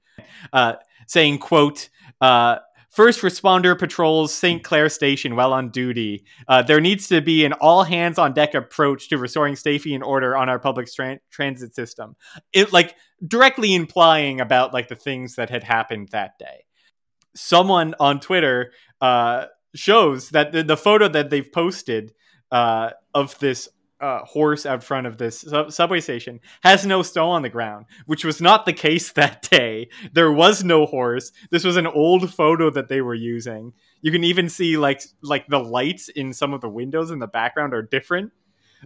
[0.53, 0.73] uh,
[1.07, 1.89] saying, "quote."
[2.21, 2.57] Uh,
[2.89, 4.63] First responder patrols St.
[4.63, 6.25] Clair Station while on duty.
[6.47, 10.03] Uh, there needs to be an all hands on deck approach to restoring safety and
[10.03, 12.15] order on our public tran- transit system.
[12.51, 16.65] It like directly implying about like the things that had happened that day.
[17.35, 18.71] Someone on Twitter
[19.01, 22.11] uh, shows that the, the photo that they've posted
[22.51, 23.69] uh, of this
[24.01, 27.85] uh, horse out front of this sub- subway station has no snow on the ground,
[28.05, 29.89] which was not the case that day.
[30.13, 31.31] There was no horse.
[31.49, 33.73] This was an old photo that they were using.
[34.01, 37.27] You can even see like like the lights in some of the windows in the
[37.27, 38.31] background are different.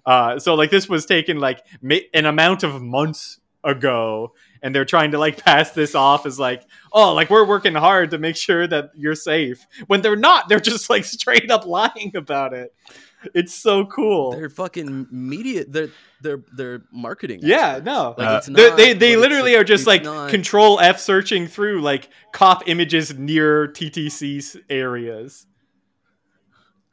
[0.06, 4.86] Uh, so like this was taken like ma- an amount of months ago, and they're
[4.86, 8.36] trying to like pass this off as like oh like we're working hard to make
[8.36, 10.50] sure that you're safe when they're not.
[10.50, 12.74] They're just like straight up lying about it.
[13.34, 14.32] It's so cool.
[14.32, 15.66] they're fucking media.
[15.68, 15.90] They're
[16.22, 17.40] they're they're marketing.
[17.44, 17.86] Yeah, experts.
[17.86, 18.16] no.
[18.18, 20.30] like Uh, it's they not they, they what it's literally like- are just like not-
[20.30, 25.46] control F searching through like cop images near TTC's areas.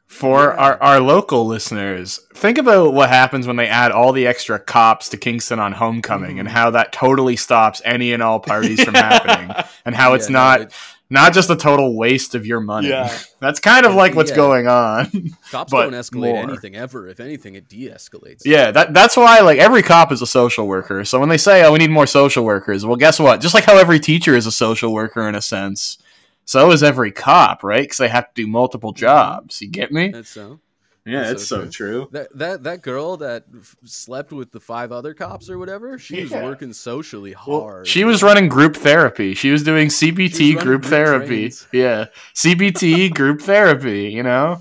[0.07, 0.55] For Yeah.
[0.63, 5.07] our, our local listeners, think about what happens when they add all the extra cops
[5.09, 6.51] to Kingston on homecoming and Mhm.
[6.51, 9.55] how that totally stops any and all parties from happening
[9.85, 10.73] and how it's Yeah, no, not it-
[11.11, 12.87] not just a total waste of your money.
[12.87, 13.13] Yeah.
[13.39, 14.37] That's kind of like what's Yeah.
[14.37, 15.29] going on.
[15.51, 16.43] cops but don't escalate more.
[16.43, 17.07] anything ever.
[17.09, 18.43] If anything, it de-escalates.
[18.45, 21.03] yeah, that that's why like every cop is a social worker.
[21.03, 23.41] So when they say, "Oh, we need more social workers," well, guess what?
[23.41, 25.97] Just like how every teacher is a social worker in a sense,
[26.45, 27.83] so is every cop, right?
[27.83, 29.01] Because they have to do multiple mm-hmm.
[29.01, 29.61] jobs.
[29.61, 30.09] You get me?
[30.09, 30.59] That's so.
[31.05, 32.09] Yeah, That's it's so so true.
[32.11, 36.21] That that that girl that f- slept with the five other cops or whatever, she
[36.21, 37.87] was working socially Well, hard.
[37.87, 39.33] she was running group therapy.
[39.33, 41.27] She was doing CBT was group group therapy.
[41.49, 41.67] trains.
[41.73, 44.09] Yeah, CBT group therapy.
[44.09, 44.59] You know.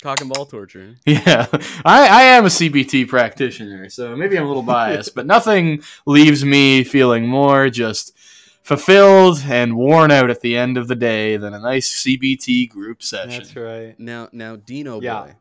[0.00, 0.94] cock and ball torture.
[1.06, 1.46] Yeah,
[1.84, 6.44] I, I am a CBT practitioner, so maybe I'm a little biased, but nothing leaves
[6.44, 8.16] me feeling more just
[8.62, 13.02] fulfilled and worn out at the end of the day than a nice CBT group
[13.02, 13.30] session.
[13.42, 13.98] That's right.
[13.98, 15.22] Now now Dino Yeah.
[15.22, 15.34] boy,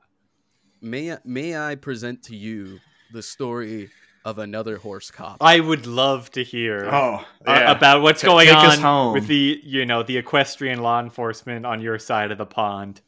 [0.82, 2.80] may I, may I present to you
[3.14, 3.90] the story
[4.26, 5.38] of another horse cop?
[5.42, 9.14] I would love to hear Oh, uh, about what's going take on home.
[9.14, 13.02] with the you know the equestrian law enforcement on your side of the pond.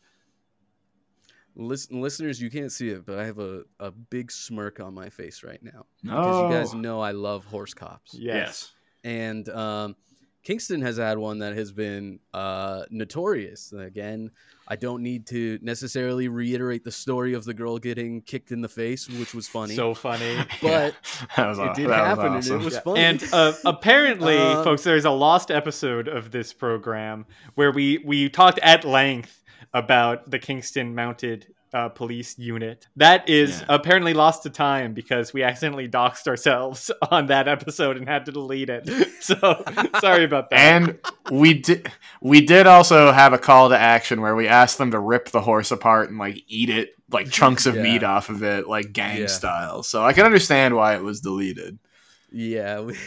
[1.56, 5.10] Listen, listeners, you can't see it, but I have a, a big smirk on my
[5.10, 6.16] face right now no.
[6.16, 8.14] because you guys know I love horse cops.
[8.14, 8.72] Yes.
[9.04, 9.96] and um,
[10.44, 13.74] Kingston has had one that has been uh, notorious.
[13.74, 14.32] Again,
[14.72, 18.70] I don't need to necessarily reiterate the story of the girl getting kicked in the
[18.70, 19.76] face, which was funny.
[19.76, 20.38] So funny.
[20.62, 20.96] but
[21.36, 22.80] that was, it aw- did that happen, was and it was Yeah.
[22.80, 23.00] funny.
[23.02, 28.30] And uh, apparently, Uh, folks, there's a lost episode of this program where we we
[28.30, 29.44] talked at length
[29.74, 32.88] about the Kingston Mounted uh, Police Unit.
[32.98, 33.66] That is Yeah.
[33.70, 38.32] apparently lost to time because we accidentally doxed ourselves on that episode and had to
[38.32, 38.90] delete it.
[39.22, 39.36] So
[40.00, 40.58] sorry about that.
[40.58, 41.00] And
[41.32, 41.92] we did
[42.22, 45.42] we did also have a call to action where we asked them to rip the
[45.42, 47.84] horse apart and like eat it like chunks of Yeah.
[47.84, 49.28] meat off of it like gang Yeah.
[49.28, 49.84] style.
[49.84, 51.78] So I can understand why it was deleted.
[52.32, 52.80] Yeah.
[52.82, 52.98] we-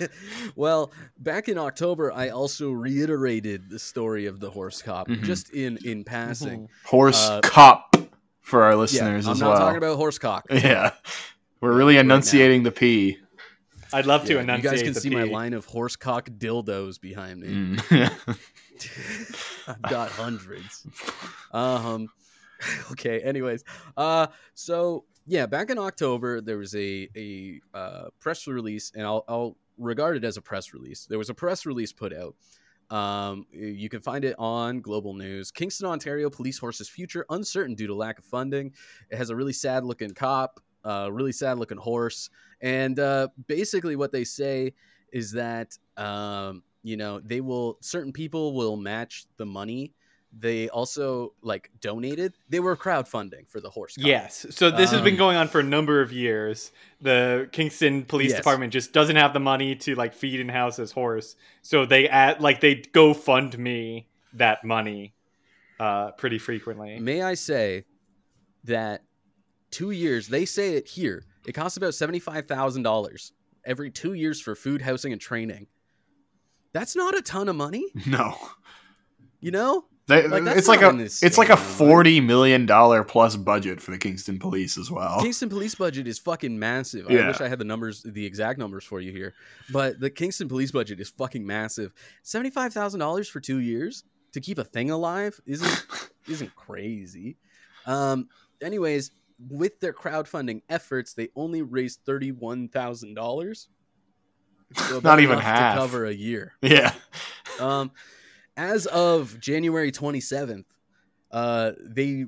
[0.56, 5.22] well, back in October, I also reiterated the story of the horse cop, Mhm.
[5.22, 6.68] just in in passing.
[6.84, 7.94] Horse Uh, cop
[8.40, 9.58] for our listeners Yeah, listeners I'm as not well.
[9.58, 10.46] talking about horse cock.
[10.50, 10.92] yeah.
[11.60, 12.00] We're really now.
[12.00, 13.18] enunciating the P.
[13.92, 17.00] I'd love to Yeah, you guys can the see my line of horse cock dildos
[17.00, 17.48] behind me.
[17.48, 18.38] Mm.
[19.68, 20.86] I've got hundreds.
[21.52, 22.08] Um
[22.92, 23.64] okay, anyways.
[23.96, 29.24] Uh so yeah, back in October there was a a uh, press release and I'll
[29.28, 31.06] I'll regard it as a press release.
[31.06, 32.34] There was a press release put out.
[32.90, 35.52] Um, you can find it on Global News.
[35.52, 38.72] Kingston, Ontario, police horses future uncertain due to lack of funding.
[39.08, 42.28] It has a really sad looking cop, uh, really sad looking horse,
[42.60, 44.74] and uh, basically what they say
[45.12, 49.94] is that um, you know they will certain people will match the money.
[50.32, 52.34] They also like donated.
[52.48, 53.96] They were crowdfunding for the horse.
[53.96, 54.06] cop.
[54.06, 54.46] Yes.
[54.50, 56.70] So this has been Um, going on for a number of years.
[57.00, 58.38] The Kingston Police Yes.
[58.38, 61.34] Department just doesn't have the money to like feed and house his horse.
[61.62, 65.14] So they add like they go fund me that money
[65.80, 67.00] uh pretty frequently.
[67.00, 67.84] May I say
[68.64, 69.02] that
[69.72, 70.28] two years?
[70.28, 71.24] They say it here.
[71.46, 73.32] It costs about seventy five thousand dollars
[73.64, 75.66] every two years for food, housing, and training.
[76.72, 78.36] That's not a ton of money, No.
[79.40, 79.86] you know.
[80.10, 83.98] They, Like, it's like a it's like a forty million dollar plus budget for the
[83.98, 85.20] Kingston Police as well.
[85.22, 87.06] Kingston police budget is fucking massive.
[87.08, 89.34] I wish I had the numbers, the exact numbers for you here.
[89.72, 91.92] But the Kingston police budget is fucking massive.
[92.22, 95.86] Seventy five thousand dollars for two years to keep a thing alive isn't
[96.28, 97.36] isn't crazy.
[97.86, 98.28] Um.
[98.60, 99.12] Anyways,
[99.48, 103.68] with their crowdfunding efforts, they only raised thirty one thousand dollars.
[105.02, 105.74] Not even half.
[105.74, 106.54] to cover a year.
[106.62, 106.92] Yeah.
[107.58, 107.90] Um,
[108.60, 110.64] as of January 27th,
[111.32, 112.26] uh, they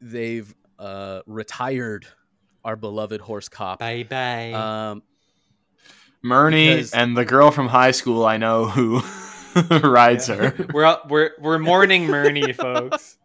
[0.00, 2.06] they've uh, retired
[2.64, 3.78] our beloved horse cop.
[3.78, 4.52] Bye bye.
[4.52, 5.02] Um,
[6.24, 9.00] Murney Because- and the girl from high school I know who
[9.88, 10.54] rides her.
[10.72, 13.16] we're out- we're we're mourning Murney, folks.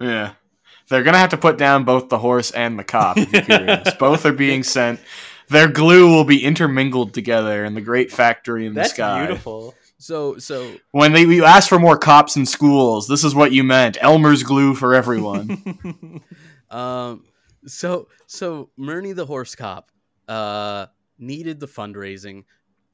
[0.00, 0.32] Yeah.
[0.88, 3.16] They're gonna have to put down both the horse and the cop.
[3.18, 3.94] If you're curious.
[3.98, 5.00] both are being sent.
[5.48, 8.86] Their glue will be intermingled together in the great factory in the sky.
[8.86, 9.26] That's sky.
[9.26, 9.74] beautiful.
[9.98, 13.64] So so When they we asked for more cops in schools, this is what you
[13.64, 13.98] meant.
[14.00, 16.22] Elmer's glue for everyone.
[16.70, 17.24] um,
[17.66, 19.90] so so Murney the horse cop
[20.28, 20.86] uh,
[21.18, 22.44] needed the fundraising.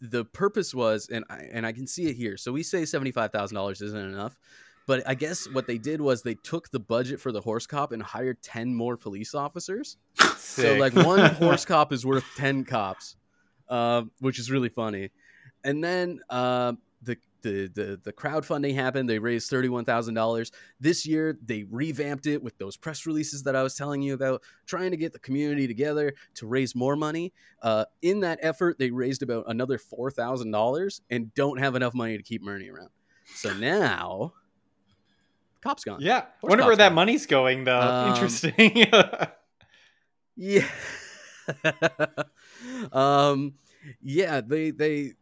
[0.01, 2.37] The purpose was, and I, and I can see it here.
[2.37, 4.39] So we say seventy five thousand dollars isn't enough,
[4.87, 7.93] but I guess what they did was they took the budget for the horse cop
[7.93, 9.97] and hired ten more police officers.
[10.37, 13.17] So like one horse cop is worth ten cops,
[13.69, 15.11] um, which is really funny.
[15.65, 19.09] And then um, the, the the the crowdfunding happened.
[19.09, 20.51] They raised thirty one thousand dollars
[20.81, 21.39] this year.
[21.45, 24.97] They revamped it with those press releases that I was telling you about, trying to
[24.97, 27.33] get the community together to raise more money.
[27.63, 31.95] Uh, in that effort, they raised about another four thousand dollars and don't have enough
[31.95, 32.91] money to keep Murney around.
[33.35, 34.33] So now,
[35.63, 36.01] cops gone.
[36.01, 36.23] yeah.
[36.41, 36.95] Horse Wonder where that gone.
[36.95, 37.81] money's going though.
[37.81, 38.87] Um, Interesting.
[40.37, 40.67] Yeah.
[42.93, 43.55] um
[44.03, 45.13] yeah, they they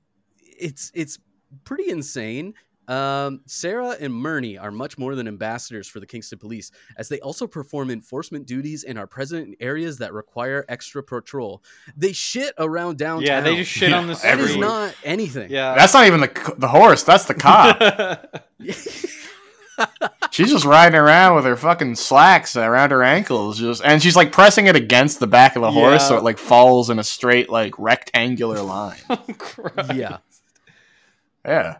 [0.40, 1.18] it's it's
[1.64, 2.54] pretty insane.
[2.88, 7.20] Um, Sarah and Murney are much more than ambassadors for the Kingston Police, as they
[7.20, 11.62] also perform enforcement duties and are present in areas that require extra patrol.
[11.96, 13.24] They shit around downtown.
[13.26, 14.30] yeah, they just shit on the Yeah, street.
[14.36, 15.50] that is not anything.
[15.50, 15.74] yeah.
[15.76, 17.04] that's not even the the horse.
[17.04, 17.78] That's the cop.
[20.30, 24.32] she's just riding around with her fucking slacks around her ankles, just and she's like
[24.32, 27.48] pressing it against the back of the horse, so it like falls in a straight
[27.48, 28.98] like rectangular line.
[29.08, 29.24] Oh,
[29.94, 30.18] yeah.
[31.44, 31.78] Yeah.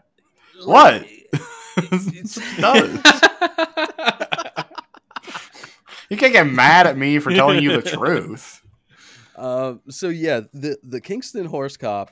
[0.65, 1.05] What?
[1.75, 2.99] It's- it does.
[6.09, 8.61] You can't get mad at me for telling you the truth.
[9.35, 12.11] Uh, so yeah, the the Kingston Horse Cop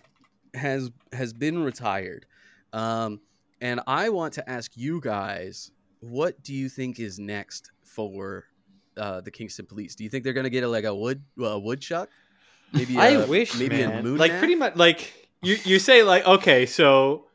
[0.56, 2.26] has has been retired,
[2.74, 3.20] um,
[3.60, 8.46] and I want to ask you guys, what do you think is next for
[8.98, 9.94] uh, the Kingston Police?
[9.94, 12.10] Do you think they're gonna get a, like a wood uh, woodchuck?
[12.74, 14.00] Maybe I a- wish, maybe man.
[14.00, 14.40] a moon like map?
[14.40, 17.28] pretty much like you you say like okay, so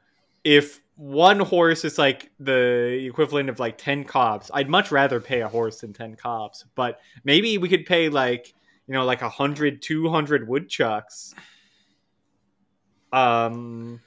[0.46, 5.40] if one horse is like the equivalent of like 10 cops, I'd much rather pay
[5.42, 8.54] a horse than 10 cops, but maybe we could pay like,
[8.86, 11.34] you know, like 100 200 woodchucks.
[13.12, 14.00] Um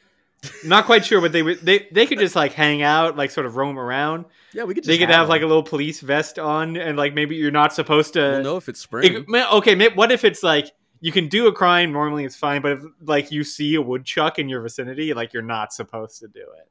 [0.64, 3.46] not quite sure what they would they they could just like hang out, like sort
[3.46, 4.24] of roam around.
[4.54, 4.84] Yeah, we could.
[4.84, 7.74] Just They could have like a little police vest on and like maybe you're not
[7.74, 9.26] supposed to We'll know if it's spring.
[9.28, 10.72] it- okay, what if it's like
[11.02, 14.38] you can do a crime normally it's fine, but if like you see a woodchuck
[14.39, 16.68] in your vicinity, like you're not supposed to do it.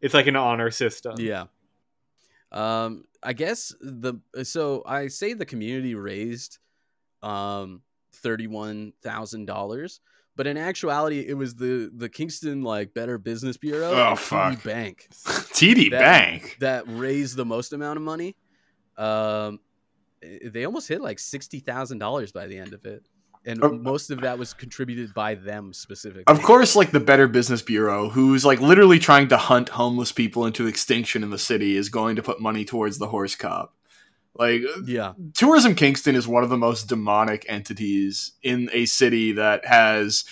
[0.00, 1.14] It's like an honor system.
[1.18, 1.44] Yeah.
[2.52, 6.58] Um, I guess the so I say the community raised
[7.22, 7.82] um
[8.14, 10.00] thirty one thousand dollars,
[10.36, 14.20] but in actuality, it was the the Kingston like Better Business Bureau, Oh, and TD
[14.20, 14.62] fuck.
[14.64, 16.56] Bank TD That- Bank.
[16.60, 18.34] that raised the most amount of money.
[18.96, 19.60] Um,
[20.44, 23.04] they almost hit like sixty thousand dollars by the end of it,
[23.46, 26.24] and most of that was contributed by them specifically.
[26.26, 30.44] Of course, like the Better Business Bureau, who's like literally trying to hunt homeless people
[30.44, 33.74] into extinction in the city, is going to put money towards the horse cop.
[34.34, 39.64] Like, Yeah, Tourism Kingston is one of the most demonic entities in a city that
[39.64, 40.24] has,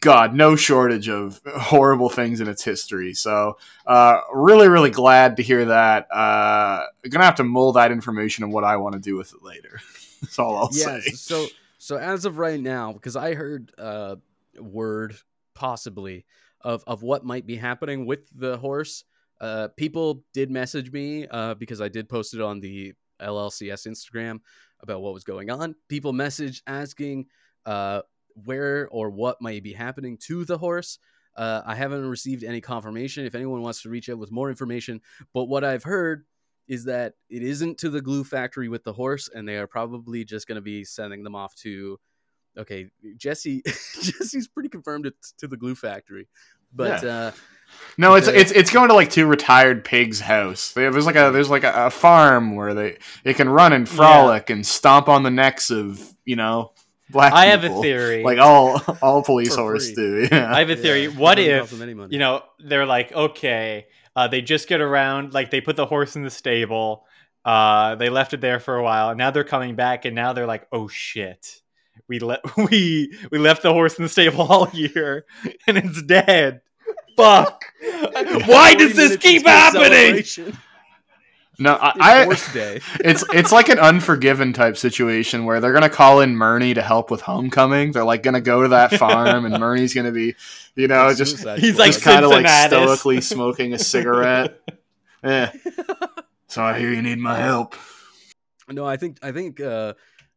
[0.00, 3.12] God, no shortage of horrible things in its history.
[3.12, 6.06] So, uh, really, really glad to hear that.
[6.12, 9.42] Uh, gonna have to mold that information and what I want to do with it
[9.42, 9.80] later.
[10.22, 11.00] That's all I'll say.
[11.10, 11.46] So
[11.86, 14.16] so as of right now, because I heard uh,
[14.58, 15.14] word
[15.54, 16.24] possibly
[16.60, 19.04] of of what might be happening with the horse.
[19.40, 24.40] Uh, people did message me uh, because I did post it on the LLCS Instagram
[24.80, 25.76] about what was going on.
[25.88, 27.26] People messaged asking
[27.66, 28.02] uh,
[28.34, 30.98] where or what might be happening to the horse.
[31.36, 33.26] Uh, I haven't received any confirmation.
[33.26, 36.24] If anyone wants to reach out with more information, but what I've heard
[36.68, 40.24] is that it isn't to the glue factory with the horse, and they are probably
[40.24, 41.98] just going to be sending them off to.
[42.58, 43.62] Okay, Jesse.
[43.66, 46.26] Jesse's pretty confirmed it's to the glue factory,
[46.74, 47.32] but uh,
[47.98, 50.72] No, it's The- it's it's going to like two retired pigs' house.
[50.72, 54.48] There's like a there's like a, a farm where they it can run and frolic
[54.50, 56.72] and stomp on the necks of you know
[57.10, 57.34] black.
[57.34, 58.22] I have a theory.
[58.24, 59.94] Like all all police For horse free.
[59.94, 60.28] do.
[60.32, 60.50] Yeah.
[60.50, 61.02] I have a theory.
[61.02, 62.14] yeah, what if cost them any money.
[62.14, 63.86] you know they're like okay
[64.16, 67.04] uh, they just get around like they put the horse in the stable.
[67.44, 70.32] Uh, they left it there for a while and now they're coming back and now
[70.32, 71.60] they're like oh shit.
[72.08, 72.40] We let
[72.70, 75.26] we we left the horse in the stable all year
[75.68, 76.62] and it's dead.
[77.16, 77.64] Fuck.
[78.46, 80.24] Why does this keep happening.
[81.58, 82.80] No, It's I, I horse day.
[83.00, 87.10] it's it's like an unforgiven type situation where they're gonna call in Murney to help
[87.10, 87.92] with homecoming.
[87.92, 90.34] They're like gonna go to that farm and Murney's gonna be,
[90.74, 91.78] you know, just He's Squad.
[91.78, 94.60] like kind of like stoically smoking a cigarette.
[95.24, 95.52] Yeah.
[96.48, 97.74] So I hear you need my help.
[98.68, 99.94] No, I think I think uh,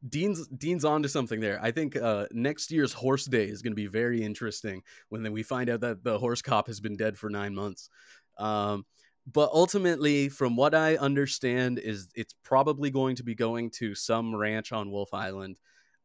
[0.08, 1.60] Dean's Dean's onto something there.
[1.62, 5.34] I think uh, next year's horse day is going to be very interesting when then
[5.34, 7.90] we find out that the horse cop has been dead for nine months.
[8.38, 8.86] Um,
[9.32, 14.36] but ultimately, from what I understand, is it's probably going to be going to some
[14.36, 15.58] ranch on Wolf Island,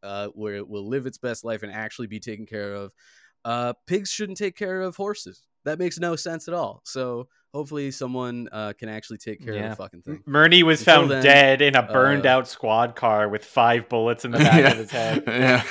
[0.03, 2.93] uh, where it will live its best life and actually be taken care of.
[3.45, 5.43] Uh, pigs shouldn't take care of horses.
[5.65, 6.83] That makes no sense at all.
[6.85, 9.69] So hopefully, someone uh, can actually take care of Yeah.
[9.71, 10.23] the fucking thing.
[10.27, 13.89] Murney was Until found then, dead in a burned uh, out squad car with five
[13.89, 15.65] bullets in the back of his head Yeah.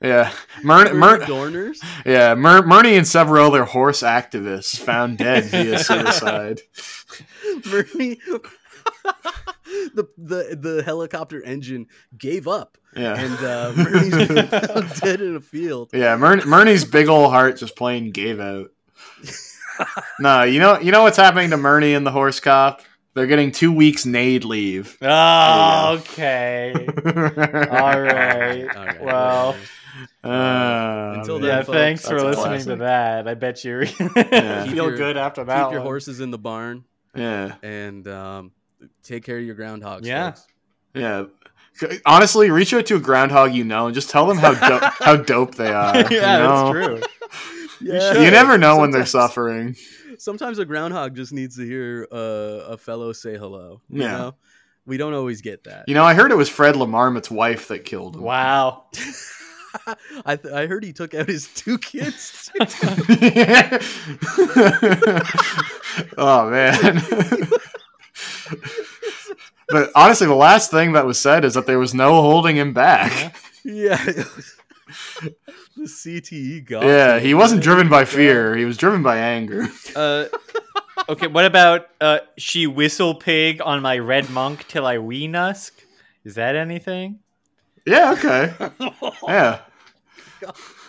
[0.00, 0.32] Yeah.
[0.62, 1.78] Dorners.
[2.06, 6.60] yeah, Mur- Murney and several other horse activists found dead via suicide.
[7.66, 8.18] Murray,
[9.94, 13.14] the the the helicopter engine gave up, Yeah.
[13.18, 15.90] and uh, found dead in a field.
[15.92, 18.70] yeah, Murney's big ol' heart just plain gave out.
[20.20, 22.82] no, you know you know what's happening to Murney and the horse cop?
[23.14, 24.98] They're getting two weeks NAID leave.
[25.02, 26.82] oh okay All
[27.14, 29.56] all right All right, well
[30.24, 31.42] Uh, Until man.
[31.42, 33.28] then, yeah, folks, thanks for that's a listening to that.
[33.28, 33.80] I bet you
[34.16, 34.64] Yeah.
[34.64, 35.54] feel your- good after that.
[35.56, 35.72] Keep that.
[35.72, 36.84] your horses in the barn
[37.14, 38.50] Yeah, and um,
[39.04, 40.04] take care of your groundhogs.
[40.04, 40.30] Yeah.
[40.32, 40.46] folks.
[40.94, 41.24] yeah.
[42.06, 45.16] Honestly, reach out to a groundhog you know and just tell them how do- how
[45.16, 45.94] dope they are.
[45.96, 46.72] yeah, you that's know?
[46.72, 47.00] true.
[47.80, 48.14] Yeah.
[48.20, 49.76] You never know when they're suffering.
[50.24, 52.16] Sometimes a groundhog just needs to hear uh,
[52.72, 53.82] a fellow say hello.
[53.90, 54.10] You Yeah.
[54.16, 54.34] know?
[54.86, 55.84] we don't always get that.
[55.86, 58.22] You know, I heard it was Fred la Marmotte's wife that killed him.
[58.22, 58.84] Wow.
[60.24, 62.50] I th- I heard he took out his two kids.
[66.16, 67.02] oh man.
[69.68, 72.72] but honestly, the last thing that was said is that there was no holding him
[72.72, 73.36] back.
[73.64, 74.02] yeah.
[75.76, 76.84] the CTE got.
[76.84, 79.66] Yeah, he wasn't driven by fear; he was driven by anger.
[79.96, 80.26] Uh,
[81.08, 85.70] okay, what about uh, she whistle pig on my red monk till I Weenusk?
[86.24, 87.20] Is that anything?
[87.86, 88.12] Yeah.
[88.12, 88.52] Okay.
[89.28, 89.60] Yeah.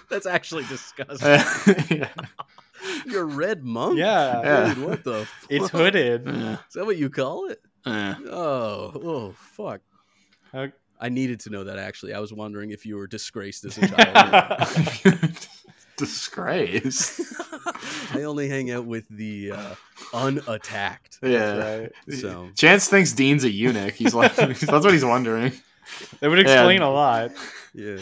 [0.10, 1.98] That's actually disgusting.
[1.98, 2.10] yeah.
[3.06, 3.98] You're red monk.
[3.98, 4.74] Yeah, Yeah.
[4.74, 5.26] Dude, what the?
[5.26, 5.52] Fuck?
[5.52, 6.26] it's hooded.
[6.26, 6.54] Yeah.
[6.54, 7.62] Is that what you call it?
[7.86, 8.16] Yeah.
[8.28, 9.82] Oh, oh, fuck.
[10.54, 10.74] Okay.
[11.00, 12.14] I needed to know that actually.
[12.14, 13.88] I was wondering if you were disgraced as a
[15.04, 15.48] child.
[15.98, 17.34] Disgrace.
[18.14, 19.76] I only hang out with the uh,
[20.14, 21.20] unattacked.
[21.22, 21.80] Yeah.
[21.80, 21.92] right.
[22.12, 23.94] So Chance thinks Dean's a eunuch.
[23.94, 25.54] He's like, that's what he's wondering.
[26.20, 27.32] That would explain a lot.
[27.74, 27.98] yeah,